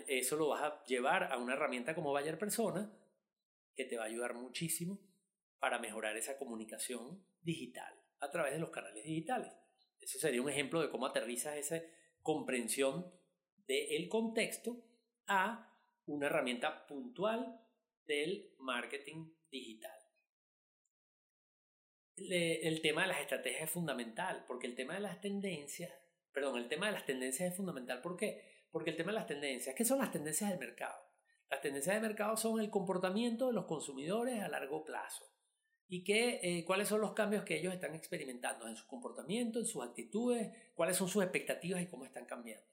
eso 0.07 0.37
lo 0.37 0.49
vas 0.49 0.63
a 0.63 0.85
llevar 0.87 1.31
a 1.31 1.37
una 1.37 1.53
herramienta 1.53 1.95
como 1.95 2.13
buyer 2.13 2.39
persona 2.39 2.91
que 3.77 3.85
te 3.85 3.99
va 3.99 4.05
a 4.05 4.07
ayudar 4.07 4.33
muchísimo 4.33 4.99
para 5.59 5.79
mejorar 5.79 6.17
esa 6.17 6.39
comunicación 6.39 7.23
digital 7.43 7.95
a 8.21 8.31
través 8.31 8.55
de 8.55 8.59
los 8.59 8.71
canales 8.71 9.05
digitales. 9.05 9.53
Ese 10.01 10.19
sería 10.19 10.41
un 10.41 10.49
ejemplo 10.49 10.81
de 10.81 10.89
cómo 10.89 11.05
aterrizas 11.05 11.59
esa 11.59 11.83
comprensión 12.23 13.13
del 13.67 14.09
contexto 14.09 14.83
a 15.27 15.78
una 16.09 16.27
herramienta 16.27 16.87
puntual 16.87 17.61
del 18.07 18.55
marketing 18.59 19.31
digital. 19.51 19.93
el 22.17 22.81
tema 22.83 23.03
de 23.03 23.09
las 23.09 23.21
estrategias 23.21 23.65
es 23.65 23.71
fundamental, 23.71 24.45
porque 24.47 24.67
el 24.67 24.75
tema 24.75 24.95
de 24.95 25.01
las 25.01 25.21
tendencias, 25.21 25.93
perdón, 26.33 26.59
el 26.59 26.69
tema 26.69 26.87
de 26.87 26.93
las 26.93 27.07
tendencias 27.07 27.51
es 27.51 27.57
fundamental. 27.57 28.01
¿Por 28.01 28.17
qué? 28.17 28.43
Porque 28.73 28.91
el 28.91 28.97
tema 28.97 29.13
de 29.13 29.19
las 29.19 29.27
tendencias, 29.27 29.75
¿qué 29.77 29.85
son 29.85 30.01
las 30.01 30.11
tendencias 30.11 30.51
del 30.51 30.59
mercado? 30.59 31.01
Las 31.49 31.61
tendencias 31.61 31.95
del 31.95 32.03
mercado 32.03 32.37
son 32.37 32.61
el 32.61 32.71
comportamiento 32.71 33.47
de 33.47 33.53
los 33.53 33.67
consumidores 33.67 34.41
a 34.41 34.49
largo 34.49 34.85
plazo 34.85 35.25
y 35.87 36.05
qué, 36.05 36.41
eh, 36.43 36.65
cuáles 36.65 36.89
son 36.89 37.01
los 37.01 37.13
cambios 37.13 37.45
que 37.45 37.57
ellos 37.57 37.73
están 37.73 37.95
experimentando 37.95 38.67
en 38.69 38.77
su 38.77 38.87
comportamiento, 38.87 39.59
en 39.59 39.67
sus 39.67 39.83
actitudes, 39.83 40.53
cuáles 40.75 40.97
son 40.97 41.09
sus 41.09 41.23
expectativas 41.23 41.81
y 41.81 41.87
cómo 41.87 42.05
están 42.05 42.27
cambiando. 42.27 42.67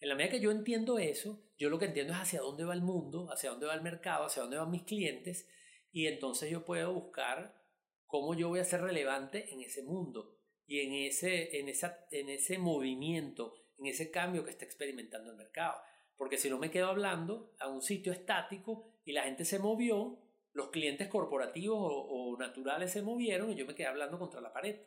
En 0.00 0.08
la 0.08 0.14
medida 0.14 0.30
que 0.30 0.40
yo 0.40 0.50
entiendo 0.50 0.98
eso, 0.98 1.42
yo 1.58 1.70
lo 1.70 1.78
que 1.78 1.86
entiendo 1.86 2.12
es 2.12 2.20
hacia 2.20 2.40
dónde 2.40 2.64
va 2.64 2.74
el 2.74 2.82
mundo, 2.82 3.28
hacia 3.32 3.50
dónde 3.50 3.66
va 3.66 3.74
el 3.74 3.82
mercado, 3.82 4.26
hacia 4.26 4.42
dónde 4.42 4.58
van 4.58 4.70
mis 4.70 4.84
clientes 4.84 5.48
y 5.90 6.06
entonces 6.06 6.50
yo 6.50 6.64
puedo 6.64 6.92
buscar 6.92 7.60
cómo 8.06 8.34
yo 8.34 8.48
voy 8.48 8.60
a 8.60 8.64
ser 8.64 8.80
relevante 8.80 9.52
en 9.52 9.60
ese 9.60 9.82
mundo 9.82 10.38
y 10.66 10.80
en 10.80 10.92
ese, 10.92 11.58
en 11.58 11.68
esa, 11.68 12.06
en 12.10 12.28
ese 12.28 12.58
movimiento, 12.58 13.54
en 13.78 13.86
ese 13.86 14.10
cambio 14.10 14.44
que 14.44 14.50
está 14.50 14.64
experimentando 14.64 15.30
el 15.30 15.36
mercado. 15.36 15.80
Porque 16.16 16.36
si 16.36 16.50
no 16.50 16.58
me 16.58 16.70
quedo 16.70 16.88
hablando 16.88 17.54
a 17.58 17.68
un 17.68 17.82
sitio 17.82 18.12
estático 18.12 18.92
y 19.04 19.12
la 19.12 19.22
gente 19.22 19.44
se 19.44 19.58
movió, 19.58 20.18
los 20.52 20.70
clientes 20.70 21.08
corporativos 21.08 21.78
o, 21.80 22.36
naturales 22.38 22.92
se 22.92 23.02
movieron 23.02 23.50
y 23.50 23.56
yo 23.56 23.66
me 23.66 23.74
quedé 23.74 23.86
hablando 23.86 24.18
contra 24.18 24.40
la 24.40 24.52
pared, 24.52 24.80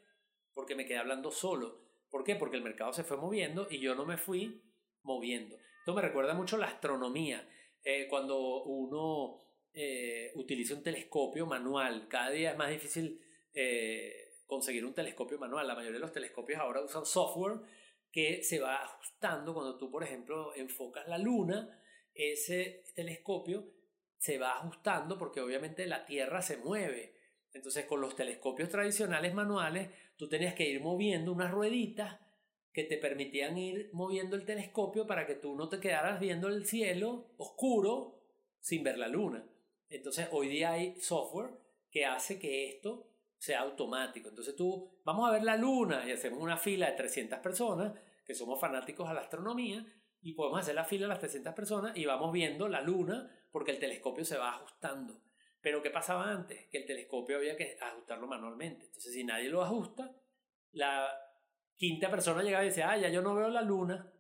porque 0.53 0.75
me 0.75 0.86
quedé 0.86 0.98
hablando 0.98 1.32
solo. 1.32 1.82
¿Por 2.10 2.24
qué? 2.24 2.36
Porque 2.36 2.58
el 2.58 2.63
mercado 2.63 2.94
se 2.94 3.03
fue 3.03 3.18
moviendo 3.18 3.68
y 3.70 3.80
yo 3.80 3.96
no 3.96 4.06
me 4.06 4.18
fui 4.18 4.62
moviendo. 5.03 5.58
Esto 5.79 5.93
me 5.93 6.01
recuerda 6.01 6.34
mucho 6.34 6.58
la 6.58 6.67
astronomía. 6.67 7.48
Eh, 7.84 8.08
cuando 8.08 8.63
uno 8.63 9.39
eh, 9.74 10.31
utiliza 10.36 10.75
un 10.75 10.84
telescopio 10.84 11.46
manual, 11.46 12.08
cada 12.08 12.29
día 12.29 12.51
es 12.51 12.58
más 12.58 12.70
difícil 12.70 13.20
eh, 13.53 14.36
conseguir 14.46 14.86
un 14.86 14.93
telescopio 14.93 15.39
manual. 15.39 15.67
La 15.67 15.75
mayoría 15.75 15.98
de 15.98 16.05
los 16.05 16.12
telescopios 16.12 16.60
ahora 16.60 16.81
usan 16.81 17.05
software 17.05 17.60
que 18.12 18.43
se 18.43 18.60
va 18.60 18.84
ajustando 18.84 19.53
cuando 19.53 19.77
tú, 19.77 19.89
por 19.89 20.03
ejemplo, 20.03 20.53
enfocas 20.55 21.08
la 21.08 21.17
luna, 21.17 21.81
ese 22.13 22.84
telescopio 22.93 23.65
se 24.17 24.38
va 24.38 24.58
ajustando 24.58 25.17
porque 25.17 25.41
obviamente 25.41 25.86
la 25.88 26.05
Tierra 26.05 26.41
se 26.41 26.58
mueve. 26.58 27.15
Entonces 27.53 27.86
con 27.86 28.01
los 28.01 28.15
telescopios 28.15 28.70
tradicionales 28.70 29.34
manuales, 29.34 29.89
tú 30.15 30.29
tenías 30.29 30.53
que 30.53 30.70
ir 30.70 30.81
moviendo 30.81 31.31
unas 31.31 31.51
rueditas 31.51 32.20
que 32.74 32.84
te 32.84 32.98
permitían 32.98 33.58
ir 33.58 33.90
moviendo 33.94 34.36
el 34.36 34.46
telescopio 34.46 35.06
para 35.06 35.25
que 35.25 35.36
tú 35.36 35.56
no 35.56 35.68
te 35.68 35.80
quedaras 35.80 36.20
viendo 36.20 36.48
el 36.48 36.66
cielo 36.66 37.34
oscuro 37.38 38.22
sin 38.60 38.84
ver 38.84 38.98
la 38.98 39.08
luna. 39.08 39.46
Entonces 39.90 40.30
hoy 40.32 40.48
día 40.48 40.72
hay 40.72 40.96
software 41.01 41.51
que 41.90 42.06
hace 42.06 42.40
que 42.40 42.70
esto 42.70 43.10
sea 43.38 43.62
automático. 43.62 44.30
Entonces 44.30 44.56
tú, 44.56 45.01
vamos 45.04 45.28
a 45.28 45.34
ver 45.34 45.44
la 45.44 45.58
luna 45.58 46.08
y 46.08 46.12
hacemos 46.12 46.42
una 46.42 46.58
fila 46.58 46.90
de 46.90 46.96
300 46.96 47.40
personas 47.40 47.94
que 48.25 48.34
somos 48.34 48.60
fanáticos 48.60 49.10
a 49.10 49.13
la 49.13 49.22
astronomía 49.22 49.86
y 50.22 50.34
podemos 50.34 50.62
hacer 50.62 50.75
la 50.75 50.86
fila 50.86 51.06
de 51.06 51.10
las 51.10 51.20
300 51.20 51.54
personas 51.54 51.98
y 51.98 52.06
vamos 52.06 52.32
viendo 52.32 52.70
la 52.70 52.82
luna 52.82 53.30
porque 53.51 53.72
el 53.72 53.80
telescopio 53.80 54.24
se 54.24 54.38
va 54.38 54.51
ajustando. 54.51 55.22
Pero 55.60 55.82
¿qué 55.82 55.90
pasaba 55.90 56.32
antes? 56.32 56.68
Que 56.70 56.78
el 56.78 56.86
telescopio 56.86 57.38
había 57.38 57.58
que 57.58 57.78
ajustarlo 57.82 58.28
manualmente. 58.28 58.86
Entonces 58.86 59.13
si 59.13 59.24
nadie 59.24 59.50
lo 59.50 59.62
ajusta, 59.62 60.16
la 60.72 61.10
quinta 61.82 62.12
persona 62.12 62.44
llegaba 62.44 62.64
y 62.64 62.68
decía, 62.68 62.92
ah, 62.92 62.98
ya 62.98 63.10
yo 63.10 63.24
no 63.24 63.34
veo 63.34 63.50
la 63.50 63.64
luna. 63.64 64.14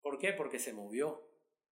¿Por 0.00 0.16
qué? 0.16 0.32
Porque 0.32 0.60
se 0.60 0.72
movió. 0.72 1.28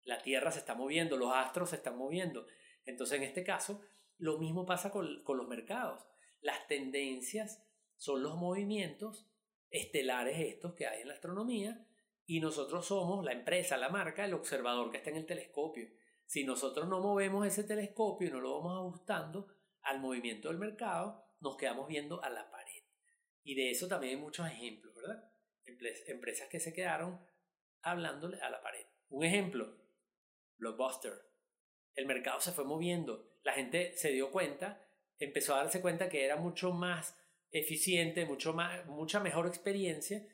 La 0.05 0.21
Tierra 0.21 0.49
se 0.49 0.59
está 0.59 0.75
moviendo, 0.75 1.17
los 1.17 1.33
astros 1.35 1.71
se 1.71 1.75
están 1.75 1.97
moviendo. 1.97 2.45
Entonces 2.85 3.17
en 3.17 3.23
este 3.23 3.43
caso, 3.43 3.81
lo 4.17 4.37
mismo 4.37 4.65
pasa 4.65 4.91
con, 4.91 5.21
con 5.25 5.37
los 5.37 5.49
mercados. 5.49 6.07
Las 6.39 6.67
tendencias 6.67 7.67
son 7.97 8.23
los 8.23 8.37
movimientos 8.37 9.29
estelares 9.69 10.39
estos 10.39 10.73
que 10.73 10.87
hay 10.87 11.01
en 11.01 11.09
la 11.09 11.15
astronomía 11.15 11.85
y 12.25 12.39
nosotros 12.39 12.85
somos 12.85 13.25
la 13.25 13.33
empresa, 13.33 13.75
la 13.75 13.89
marca, 13.89 14.23
el 14.23 14.33
observador 14.33 14.89
que 14.89 14.99
está 14.99 15.09
en 15.09 15.17
el 15.17 15.25
telescopio. 15.25 15.89
Si 16.25 16.45
nosotros 16.45 16.87
no 16.87 17.01
movemos 17.01 17.45
ese 17.45 17.65
telescopio 17.65 18.29
y 18.29 18.31
no 18.31 18.39
lo 18.39 18.61
vamos 18.61 18.77
ajustando 18.77 19.47
al 19.81 19.99
movimiento 19.99 20.47
del 20.47 20.59
mercado, 20.59 21.25
nos 21.41 21.57
quedamos 21.57 21.89
viendo 21.89 22.23
a 22.23 22.29
la 22.29 22.49
pared. 22.49 22.62
Y 23.43 23.55
de 23.55 23.71
eso 23.71 23.87
también 23.87 24.15
hay 24.15 24.21
muchos 24.21 24.47
ejemplos, 24.47 24.95
¿verdad? 24.95 25.29
Empresas 26.07 26.47
que 26.49 26.59
se 26.59 26.73
quedaron 26.73 27.19
hablándole 27.81 28.41
a 28.41 28.49
la 28.49 28.61
pared. 28.61 28.85
Un 29.09 29.23
ejemplo, 29.23 29.77
Blockbuster. 30.57 31.13
El 31.93 32.05
mercado 32.05 32.39
se 32.39 32.51
fue 32.51 32.63
moviendo, 32.63 33.37
la 33.43 33.53
gente 33.53 33.95
se 33.97 34.11
dio 34.11 34.31
cuenta, 34.31 34.81
empezó 35.19 35.53
a 35.53 35.63
darse 35.63 35.81
cuenta 35.81 36.09
que 36.09 36.25
era 36.25 36.37
mucho 36.37 36.71
más 36.71 37.19
eficiente, 37.51 38.25
mucho 38.25 38.53
más, 38.53 38.85
mucha 38.87 39.19
mejor 39.19 39.47
experiencia 39.47 40.25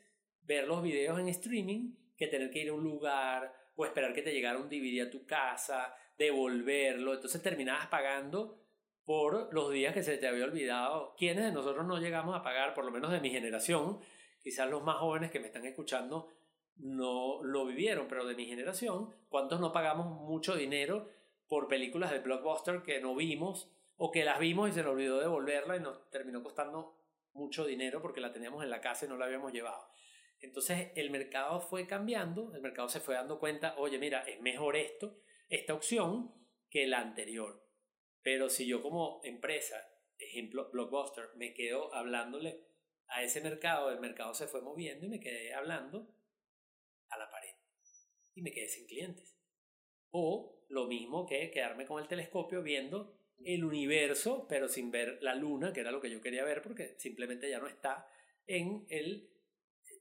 ver 0.42 0.66
los 0.66 0.82
videos 0.82 1.18
en 1.20 1.28
streaming 1.28 1.94
que 2.16 2.26
tener 2.26 2.50
que 2.50 2.60
ir 2.60 2.70
a 2.70 2.74
un 2.74 2.82
lugar 2.82 3.54
o 3.76 3.84
esperar 3.84 4.14
que 4.14 4.22
te 4.22 4.32
llegara 4.32 4.58
un 4.58 4.68
DVD 4.68 5.06
a 5.06 5.10
tu 5.10 5.26
casa, 5.26 5.94
devolverlo. 6.16 7.14
Entonces 7.14 7.42
terminabas 7.42 7.86
pagando 7.88 8.59
por 9.10 9.52
los 9.52 9.72
días 9.72 9.92
que 9.92 10.04
se 10.04 10.18
te 10.18 10.28
había 10.28 10.44
olvidado. 10.44 11.16
¿Quiénes 11.18 11.44
de 11.44 11.50
nosotros 11.50 11.84
no 11.84 11.98
llegamos 11.98 12.36
a 12.36 12.44
pagar, 12.44 12.74
por 12.74 12.84
lo 12.84 12.92
menos 12.92 13.10
de 13.10 13.18
mi 13.18 13.28
generación? 13.28 13.98
Quizás 14.40 14.70
los 14.70 14.84
más 14.84 14.98
jóvenes 14.98 15.32
que 15.32 15.40
me 15.40 15.48
están 15.48 15.66
escuchando 15.66 16.28
no 16.76 17.42
lo 17.42 17.66
vivieron, 17.66 18.06
pero 18.06 18.24
de 18.24 18.36
mi 18.36 18.46
generación, 18.46 19.12
¿cuántos 19.28 19.58
no 19.58 19.72
pagamos 19.72 20.06
mucho 20.06 20.54
dinero 20.54 21.08
por 21.48 21.66
películas 21.66 22.12
de 22.12 22.20
blockbuster 22.20 22.82
que 22.82 23.00
no 23.00 23.16
vimos 23.16 23.68
o 23.96 24.12
que 24.12 24.24
las 24.24 24.38
vimos 24.38 24.70
y 24.70 24.74
se 24.74 24.84
nos 24.84 24.92
olvidó 24.92 25.18
devolverla 25.18 25.76
y 25.76 25.80
nos 25.80 26.08
terminó 26.10 26.40
costando 26.44 26.96
mucho 27.32 27.64
dinero 27.64 28.00
porque 28.00 28.20
la 28.20 28.30
teníamos 28.30 28.62
en 28.62 28.70
la 28.70 28.80
casa 28.80 29.06
y 29.06 29.08
no 29.08 29.16
la 29.16 29.24
habíamos 29.24 29.52
llevado? 29.52 29.88
Entonces 30.38 30.92
el 30.94 31.10
mercado 31.10 31.60
fue 31.60 31.84
cambiando, 31.84 32.54
el 32.54 32.62
mercado 32.62 32.88
se 32.88 33.00
fue 33.00 33.16
dando 33.16 33.40
cuenta, 33.40 33.74
oye, 33.76 33.98
mira, 33.98 34.20
es 34.20 34.40
mejor 34.40 34.76
esto, 34.76 35.16
esta 35.48 35.74
opción, 35.74 36.32
que 36.70 36.86
la 36.86 37.00
anterior. 37.00 37.69
Pero 38.22 38.48
si 38.48 38.66
yo 38.66 38.82
como 38.82 39.20
empresa, 39.24 39.76
ejemplo, 40.18 40.70
Blockbuster, 40.70 41.30
me 41.36 41.54
quedo 41.54 41.94
hablándole 41.94 42.66
a 43.08 43.22
ese 43.22 43.40
mercado, 43.40 43.90
el 43.90 44.00
mercado 44.00 44.34
se 44.34 44.46
fue 44.46 44.62
moviendo 44.62 45.06
y 45.06 45.08
me 45.08 45.20
quedé 45.20 45.52
hablando 45.54 46.14
a 47.08 47.18
la 47.18 47.30
pared. 47.30 47.54
Y 48.34 48.42
me 48.42 48.52
quedé 48.52 48.68
sin 48.68 48.86
clientes. 48.86 49.36
O 50.10 50.64
lo 50.68 50.86
mismo 50.86 51.26
que 51.26 51.50
quedarme 51.50 51.86
con 51.86 52.00
el 52.00 52.08
telescopio 52.08 52.62
viendo 52.62 53.16
el 53.44 53.64
universo, 53.64 54.46
pero 54.48 54.68
sin 54.68 54.90
ver 54.90 55.18
la 55.22 55.34
luna, 55.34 55.72
que 55.72 55.80
era 55.80 55.90
lo 55.90 56.00
que 56.00 56.10
yo 56.10 56.20
quería 56.20 56.44
ver, 56.44 56.62
porque 56.62 56.94
simplemente 56.98 57.48
ya 57.48 57.58
no 57.58 57.68
está 57.68 58.06
en 58.46 58.86
el 58.88 59.30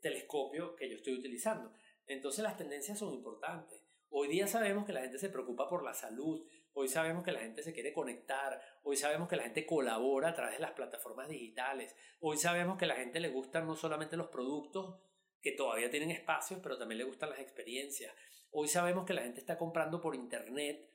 telescopio 0.02 0.76
que 0.76 0.90
yo 0.90 0.98
estoy 0.98 1.14
utilizando. 1.14 1.74
Entonces 2.08 2.44
las 2.44 2.58
tendencias 2.58 3.00
son 3.00 3.14
importantes. 3.14 3.84
Hoy 4.10 4.28
día 4.28 4.48
sabemos 4.48 4.86
que 4.86 4.94
la 4.94 5.02
gente 5.02 5.20
se 5.20 5.30
preocupa 5.30 5.70
por 5.70 5.84
la 5.84 5.94
salud, 5.94 6.46
hoy 6.74 6.88
sabemos 6.88 7.24
que 7.24 7.32
la 7.32 7.40
gente 7.40 7.64
se 7.64 7.74
quiere 7.74 7.94
conectar, 7.94 8.62
hoy 8.84 8.96
sabemos 8.96 9.28
que 9.28 9.36
la 9.36 9.44
gente 9.44 9.66
colabora 9.66 10.30
a 10.30 10.34
través 10.34 10.56
de 10.56 10.62
las 10.62 10.72
plataformas 10.72 11.30
digitales, 11.30 11.96
hoy 12.20 12.38
sabemos 12.38 12.78
que 12.78 12.86
a 12.86 12.90
la 12.90 12.96
gente 12.96 13.20
le 13.20 13.30
gustan 13.30 13.68
no 13.68 13.76
solamente 13.76 14.18
los 14.18 14.28
productos 14.28 15.02
que 15.42 15.54
todavía 15.54 15.90
tienen 15.90 16.12
espacios, 16.12 16.60
pero 16.62 16.78
también 16.78 17.00
le 17.00 17.06
gustan 17.06 17.30
las 17.30 17.40
experiencias. 17.40 18.14
Hoy 18.52 18.68
sabemos 18.68 19.06
que 19.06 19.14
la 19.14 19.22
gente 19.22 19.40
está 19.40 19.58
comprando 19.58 20.02
por 20.02 20.16
internet, 20.16 20.90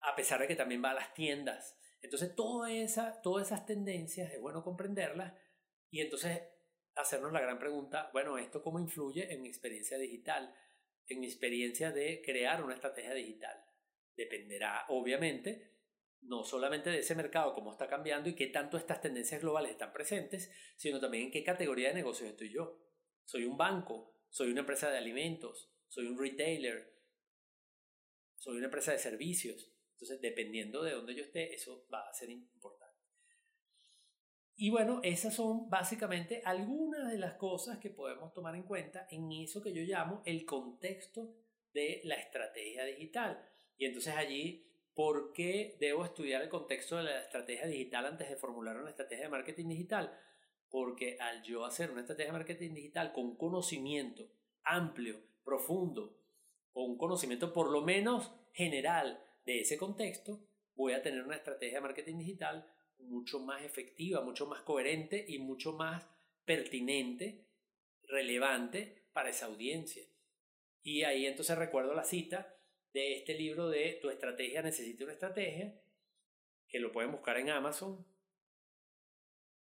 a 0.00 0.16
pesar 0.16 0.40
de 0.40 0.48
que 0.48 0.56
también 0.56 0.82
va 0.84 0.90
a 0.90 0.94
las 0.94 1.14
tiendas. 1.14 1.78
Entonces, 2.00 2.34
toda 2.34 2.72
esa, 2.72 3.20
todas 3.22 3.46
esas 3.46 3.64
tendencias 3.64 4.32
es 4.32 4.40
bueno 4.40 4.64
comprenderlas 4.64 5.34
y 5.90 6.00
entonces 6.00 6.42
hacernos 6.96 7.32
la 7.32 7.40
gran 7.40 7.58
pregunta, 7.58 8.10
bueno, 8.12 8.38
¿esto 8.38 8.62
cómo 8.62 8.80
influye 8.80 9.32
en 9.32 9.42
mi 9.42 9.48
experiencia 9.48 9.98
digital? 9.98 10.54
En 11.06 11.20
mi 11.20 11.26
experiencia 11.26 11.92
de 11.92 12.22
crear 12.24 12.62
una 12.64 12.74
estrategia 12.74 13.14
digital. 13.14 13.64
Dependerá, 14.22 14.84
obviamente, 14.88 15.72
no 16.20 16.44
solamente 16.44 16.90
de 16.90 17.00
ese 17.00 17.16
mercado, 17.16 17.54
cómo 17.54 17.72
está 17.72 17.88
cambiando 17.88 18.28
y 18.28 18.36
qué 18.36 18.46
tanto 18.46 18.76
estas 18.76 19.00
tendencias 19.00 19.40
globales 19.40 19.72
están 19.72 19.92
presentes, 19.92 20.52
sino 20.76 21.00
también 21.00 21.24
en 21.24 21.30
qué 21.32 21.42
categoría 21.42 21.88
de 21.88 21.94
negocios 21.94 22.30
estoy 22.30 22.50
yo. 22.50 22.78
Soy 23.24 23.44
un 23.44 23.56
banco, 23.56 24.20
soy 24.28 24.50
una 24.50 24.60
empresa 24.60 24.90
de 24.90 24.98
alimentos, 24.98 25.72
soy 25.88 26.06
un 26.06 26.18
retailer, 26.18 27.00
soy 28.36 28.56
una 28.58 28.66
empresa 28.66 28.92
de 28.92 28.98
servicios. 28.98 29.72
Entonces, 29.94 30.20
dependiendo 30.20 30.82
de 30.82 30.92
dónde 30.92 31.14
yo 31.14 31.24
esté, 31.24 31.52
eso 31.52 31.86
va 31.92 32.08
a 32.08 32.14
ser 32.14 32.30
importante. 32.30 32.92
Y 34.54 34.70
bueno, 34.70 35.00
esas 35.02 35.34
son 35.34 35.68
básicamente 35.68 36.42
algunas 36.44 37.10
de 37.10 37.18
las 37.18 37.34
cosas 37.34 37.78
que 37.78 37.90
podemos 37.90 38.32
tomar 38.32 38.54
en 38.54 38.62
cuenta 38.62 39.08
en 39.10 39.32
eso 39.32 39.60
que 39.60 39.72
yo 39.72 39.82
llamo 39.82 40.22
el 40.24 40.44
contexto 40.44 41.34
de 41.72 42.00
la 42.04 42.16
estrategia 42.16 42.84
digital. 42.84 43.48
Y 43.76 43.86
entonces 43.86 44.14
allí, 44.14 44.66
¿por 44.94 45.32
qué 45.32 45.76
debo 45.80 46.04
estudiar 46.04 46.42
el 46.42 46.48
contexto 46.48 46.96
de 46.96 47.04
la 47.04 47.20
estrategia 47.20 47.66
digital 47.66 48.06
antes 48.06 48.28
de 48.28 48.36
formular 48.36 48.76
una 48.76 48.90
estrategia 48.90 49.24
de 49.24 49.30
marketing 49.30 49.68
digital? 49.68 50.18
Porque 50.68 51.16
al 51.20 51.42
yo 51.42 51.64
hacer 51.64 51.90
una 51.90 52.00
estrategia 52.00 52.32
de 52.32 52.38
marketing 52.38 52.74
digital 52.74 53.12
con 53.12 53.36
conocimiento 53.36 54.28
amplio, 54.64 55.20
profundo, 55.44 56.18
o 56.72 56.84
un 56.84 56.96
conocimiento 56.96 57.52
por 57.52 57.70
lo 57.70 57.82
menos 57.82 58.32
general 58.52 59.22
de 59.44 59.60
ese 59.60 59.76
contexto, 59.76 60.40
voy 60.74 60.92
a 60.92 61.02
tener 61.02 61.22
una 61.22 61.36
estrategia 61.36 61.78
de 61.78 61.82
marketing 61.82 62.18
digital 62.18 62.66
mucho 62.98 63.40
más 63.40 63.62
efectiva, 63.62 64.20
mucho 64.22 64.46
más 64.46 64.62
coherente 64.62 65.24
y 65.28 65.38
mucho 65.38 65.72
más 65.72 66.08
pertinente, 66.44 67.46
relevante 68.04 69.08
para 69.12 69.30
esa 69.30 69.46
audiencia. 69.46 70.04
Y 70.82 71.02
ahí 71.02 71.26
entonces 71.26 71.58
recuerdo 71.58 71.94
la 71.94 72.04
cita 72.04 72.56
de 72.92 73.14
este 73.14 73.34
libro 73.34 73.68
de 73.68 73.98
Tu 74.00 74.10
estrategia 74.10 74.62
necesita 74.62 75.04
una 75.04 75.14
estrategia, 75.14 75.74
que 76.68 76.78
lo 76.78 76.92
pueden 76.92 77.12
buscar 77.12 77.36
en 77.38 77.50
Amazon, 77.50 78.06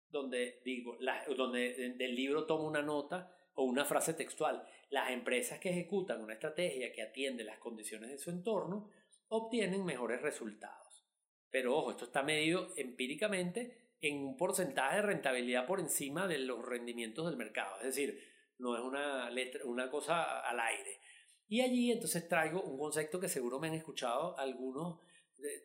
donde 0.09 0.61
digo, 0.65 0.99
donde 1.37 1.95
del 1.97 2.15
libro 2.15 2.47
tomo 2.47 2.67
una 2.67 2.83
nota 2.83 3.33
o 3.55 3.65
una 3.65 3.85
frase 3.85 4.15
textual. 4.15 4.67
Las 4.91 5.11
empresas 5.11 5.59
que 5.59 5.71
ejecutan 5.71 6.23
una 6.23 6.35
estrategia 6.35 6.93
que 6.93 7.03
atiende 7.03 7.45
las 7.45 7.59
condiciones 7.59 8.11
de 8.11 8.19
su 8.19 8.31
entorno 8.31 8.91
obtienen 9.29 9.85
mejores 9.85 10.23
resultados. 10.23 11.07
Pero 11.51 11.77
ojo, 11.77 11.91
esto 11.91 12.05
está 12.05 12.23
medido 12.23 12.73
empíricamente 12.77 13.95
en 14.01 14.19
un 14.19 14.37
porcentaje 14.37 14.97
de 14.97 15.03
rentabilidad 15.03 15.67
por 15.67 15.81
encima 15.81 16.29
de 16.29 16.39
los 16.39 16.65
rendimientos 16.65 17.27
del 17.27 17.37
mercado. 17.37 17.77
Es 17.79 17.87
decir, 17.87 18.21
no 18.59 18.77
es 18.77 18.83
una, 18.83 19.31
letra, 19.31 19.65
una 19.65 19.91
cosa 19.91 20.41
al 20.41 20.61
aire. 20.61 21.01
Y 21.49 21.61
allí 21.61 21.93
entonces 21.93 22.29
traigo 22.29 22.63
un 22.63 22.79
concepto 22.79 23.21
que 23.21 23.29
seguro 23.29 23.59
me 23.59 23.69
han 23.69 23.75
escuchado 23.75 24.39
algunos. 24.39 25.01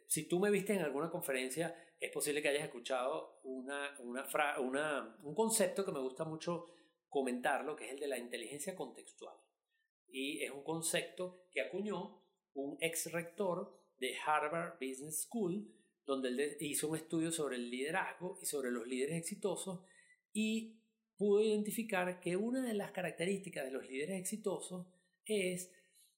Si 0.08 0.28
tú 0.28 0.40
me 0.40 0.52
viste 0.52 0.74
en 0.74 0.82
alguna 0.82 1.10
conferencia, 1.10 1.76
es 2.00 2.12
posible 2.12 2.42
que 2.42 2.50
hayas 2.50 2.64
escuchado 2.64 3.40
una, 3.44 3.96
una, 4.00 4.28
una, 4.60 5.18
un 5.24 5.36
concepto 5.36 5.86
que 5.86 5.92
me 5.92 6.00
gusta 6.00 6.26
mucho 6.26 6.66
comentarlo, 7.08 7.76
que 7.76 7.86
es 7.86 7.94
el 7.94 8.00
de 8.00 8.08
la 8.08 8.18
inteligencia 8.18 8.76
contextual. 8.76 9.36
Y 10.08 10.44
es 10.44 10.52
un 10.52 10.64
concepto 10.64 11.46
que 11.52 11.62
acuñó 11.62 12.22
un 12.54 12.78
ex 12.82 13.12
rector 13.12 13.80
de 13.98 14.16
Harvard 14.26 14.74
Business 14.80 15.24
School, 15.24 15.74
donde 16.06 16.30
él 16.30 16.58
hizo 16.60 16.90
un 16.90 16.98
estudio 16.98 17.32
sobre 17.32 17.56
el 17.56 17.70
liderazgo 17.70 18.40
y 18.42 18.46
sobre 18.46 18.72
los 18.72 18.88
líderes 18.88 19.18
exitosos 19.18 19.82
y 20.34 20.82
pudo 21.18 21.42
identificar 21.42 22.20
que 22.20 22.36
una 22.36 22.66
de 22.66 22.74
las 22.74 22.92
características 22.92 23.66
de 23.66 23.72
los 23.72 23.88
líderes 23.88 24.20
exitosos 24.20 24.88
es 25.26 25.72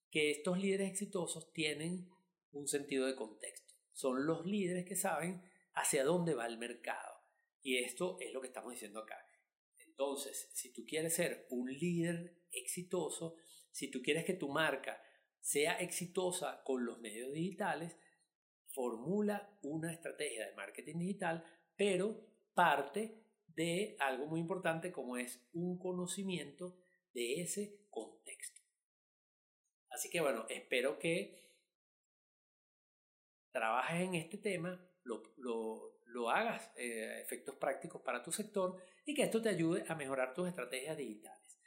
que 0.09 0.31
estos 0.31 0.59
líderes 0.59 0.91
exitosos 0.91 1.51
tienen 1.53 2.09
un 2.51 2.67
sentido 2.67 3.07
de 3.07 3.15
contexto. 3.15 3.73
Son 3.91 4.25
los 4.25 4.45
líderes 4.45 4.85
que 4.85 4.95
saben 4.95 5.43
hacia 5.73 6.03
dónde 6.03 6.35
va 6.35 6.45
el 6.45 6.57
mercado. 6.57 7.13
Y 7.61 7.77
esto 7.77 8.17
es 8.19 8.33
lo 8.33 8.41
que 8.41 8.47
estamos 8.47 8.73
diciendo 8.73 8.99
acá. 8.99 9.17
Entonces, 9.87 10.49
si 10.53 10.71
tú 10.73 10.85
quieres 10.85 11.15
ser 11.15 11.47
un 11.49 11.71
líder 11.71 12.41
exitoso, 12.51 13.35
si 13.71 13.89
tú 13.89 14.01
quieres 14.01 14.25
que 14.25 14.33
tu 14.33 14.49
marca 14.49 15.01
sea 15.39 15.79
exitosa 15.79 16.63
con 16.63 16.85
los 16.85 16.99
medios 16.99 17.33
digitales, 17.33 17.97
formula 18.67 19.57
una 19.61 19.93
estrategia 19.93 20.47
de 20.47 20.55
marketing 20.55 20.99
digital, 20.99 21.43
pero 21.75 22.25
parte 22.53 23.23
de 23.47 23.95
algo 23.99 24.25
muy 24.25 24.39
importante 24.39 24.91
como 24.91 25.17
es 25.17 25.47
un 25.53 25.77
conocimiento 25.77 26.79
de 27.13 27.41
ese 27.41 27.85
contexto. 27.89 28.12
Así 29.93 30.09
que 30.09 30.21
bueno, 30.21 30.45
espero 30.49 30.97
que 30.97 31.39
trabajes 33.51 34.01
en 34.01 34.15
este 34.15 34.39
tema, 34.39 34.83
lo, 35.03 36.29
hagas 36.29 36.71
eh, 36.77 37.21
efectos 37.21 37.55
prácticos 37.57 38.01
para 38.01 38.23
tu 38.23 38.31
sector 38.31 38.81
y 39.05 39.13
que 39.13 39.23
esto 39.23 39.41
te 39.41 39.49
ayude 39.49 39.85
a 39.87 39.95
mejorar 39.95 40.33
tus 40.33 40.47
estrategias 40.47 40.97
digitales, 40.97 41.59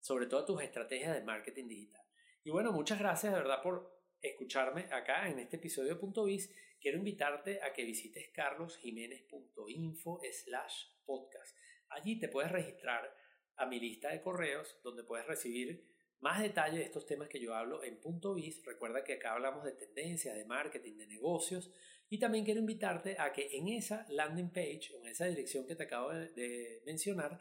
sobre 0.00 0.26
todo 0.26 0.44
tus 0.44 0.62
estrategias 0.62 1.14
de 1.14 1.22
marketing 1.22 1.68
digital. 1.68 2.02
Y 2.42 2.50
bueno, 2.50 2.72
muchas 2.72 2.98
gracias 2.98 3.32
de 3.32 3.38
verdad 3.38 3.62
por 3.62 3.96
escucharme 4.20 4.88
acá 4.90 5.28
en 5.28 5.38
este 5.38 5.56
episodio 5.56 5.90
de 5.94 6.00
Punto 6.00 6.24
Biz. 6.24 6.52
Quiero 6.80 6.98
invitarte 6.98 7.62
a 7.62 7.72
que 7.72 7.84
visites 7.84 8.30
carlosjiménez.info 8.34 10.20
slash 10.32 10.86
podcast. 11.04 11.56
Allí 11.90 12.18
te 12.18 12.28
puedes 12.28 12.50
registrar 12.50 13.16
a 13.56 13.66
mi 13.66 13.78
lista 13.78 14.08
de 14.08 14.20
correos 14.20 14.80
donde 14.82 15.04
puedes 15.04 15.26
recibir 15.26 15.91
más 16.22 16.40
detalles 16.40 16.78
de 16.78 16.84
estos 16.84 17.04
temas 17.04 17.28
que 17.28 17.40
yo 17.40 17.54
hablo 17.54 17.82
en 17.82 18.00
Punto 18.00 18.34
Biz. 18.34 18.64
Recuerda 18.64 19.02
que 19.02 19.14
acá 19.14 19.32
hablamos 19.32 19.64
de 19.64 19.72
tendencias, 19.72 20.36
de 20.36 20.44
marketing, 20.44 20.96
de 20.96 21.06
negocios. 21.08 21.70
Y 22.08 22.18
también 22.18 22.44
quiero 22.44 22.60
invitarte 22.60 23.16
a 23.18 23.32
que 23.32 23.48
en 23.56 23.68
esa 23.68 24.06
landing 24.08 24.50
page, 24.50 24.96
en 24.96 25.08
esa 25.08 25.26
dirección 25.26 25.66
que 25.66 25.74
te 25.74 25.82
acabo 25.82 26.10
de, 26.10 26.80
mencionar, 26.86 27.40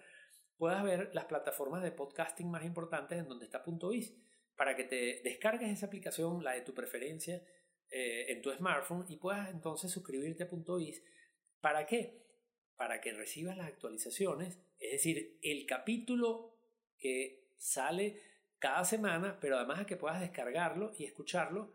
puedas 0.57 0.83
ver 0.83 1.11
las 1.13 1.25
plataformas 1.25 1.83
de 1.83 1.91
podcasting 1.91 2.49
más 2.49 2.65
importantes 2.65 3.19
en 3.19 3.27
donde 3.27 3.45
está 3.45 3.63
Punto 3.63 3.89
Biz, 3.89 4.15
para 4.55 4.75
que 4.75 4.85
te 4.85 5.21
descargues 5.23 5.69
esa 5.69 5.85
aplicación, 5.85 6.43
la 6.43 6.53
de 6.53 6.61
tu 6.61 6.73
preferencia, 6.73 7.43
eh, 7.91 8.31
en 8.31 8.41
tu 8.41 8.51
smartphone 8.51 9.05
y 9.09 9.17
puedas 9.17 9.49
entonces 9.51 9.91
suscribirte 9.91 10.43
a 10.43 10.49
Punto 10.49 10.77
Biz. 10.77 11.03
¿Para 11.59 11.85
qué? 11.85 12.25
Para 12.77 12.99
que 12.99 13.13
recibas 13.13 13.57
las 13.57 13.67
actualizaciones, 13.67 14.57
es 14.79 14.91
decir, 14.93 15.37
el 15.43 15.67
capítulo 15.67 16.57
que 16.97 17.51
sale 17.57 18.30
cada 18.61 18.85
semana, 18.85 19.39
pero 19.41 19.57
además 19.57 19.79
a 19.79 19.85
que 19.85 19.97
puedas 19.97 20.21
descargarlo 20.21 20.93
y 20.97 21.03
escucharlo 21.03 21.73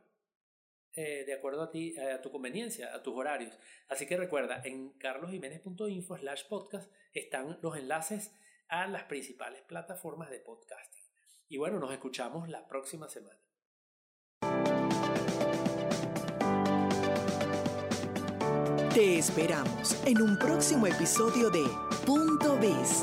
eh, 0.94 1.24
de 1.26 1.34
acuerdo 1.34 1.64
a 1.64 1.70
ti, 1.70 1.94
eh, 1.98 2.12
a 2.12 2.22
tu 2.22 2.30
conveniencia, 2.30 2.94
a 2.94 3.02
tus 3.02 3.14
horarios. 3.14 3.58
Así 3.88 4.06
que 4.06 4.16
recuerda, 4.16 4.62
en 4.64 4.92
carlosjiménez.info 4.92 6.16
slash 6.16 6.44
podcast 6.48 6.90
están 7.12 7.58
los 7.60 7.76
enlaces 7.76 8.34
a 8.68 8.86
las 8.86 9.02
principales 9.02 9.62
plataformas 9.62 10.30
de 10.30 10.38
podcasting. 10.38 11.04
Y 11.48 11.58
bueno, 11.58 11.78
nos 11.80 11.92
escuchamos 11.92 12.48
la 12.48 12.66
próxima 12.66 13.08
semana. 13.08 13.38
Te 18.94 19.18
esperamos 19.18 20.02
en 20.06 20.22
un 20.22 20.38
próximo 20.38 20.86
episodio 20.86 21.50
de 21.50 21.64
Punto 22.06 22.56
Biz, 22.56 23.02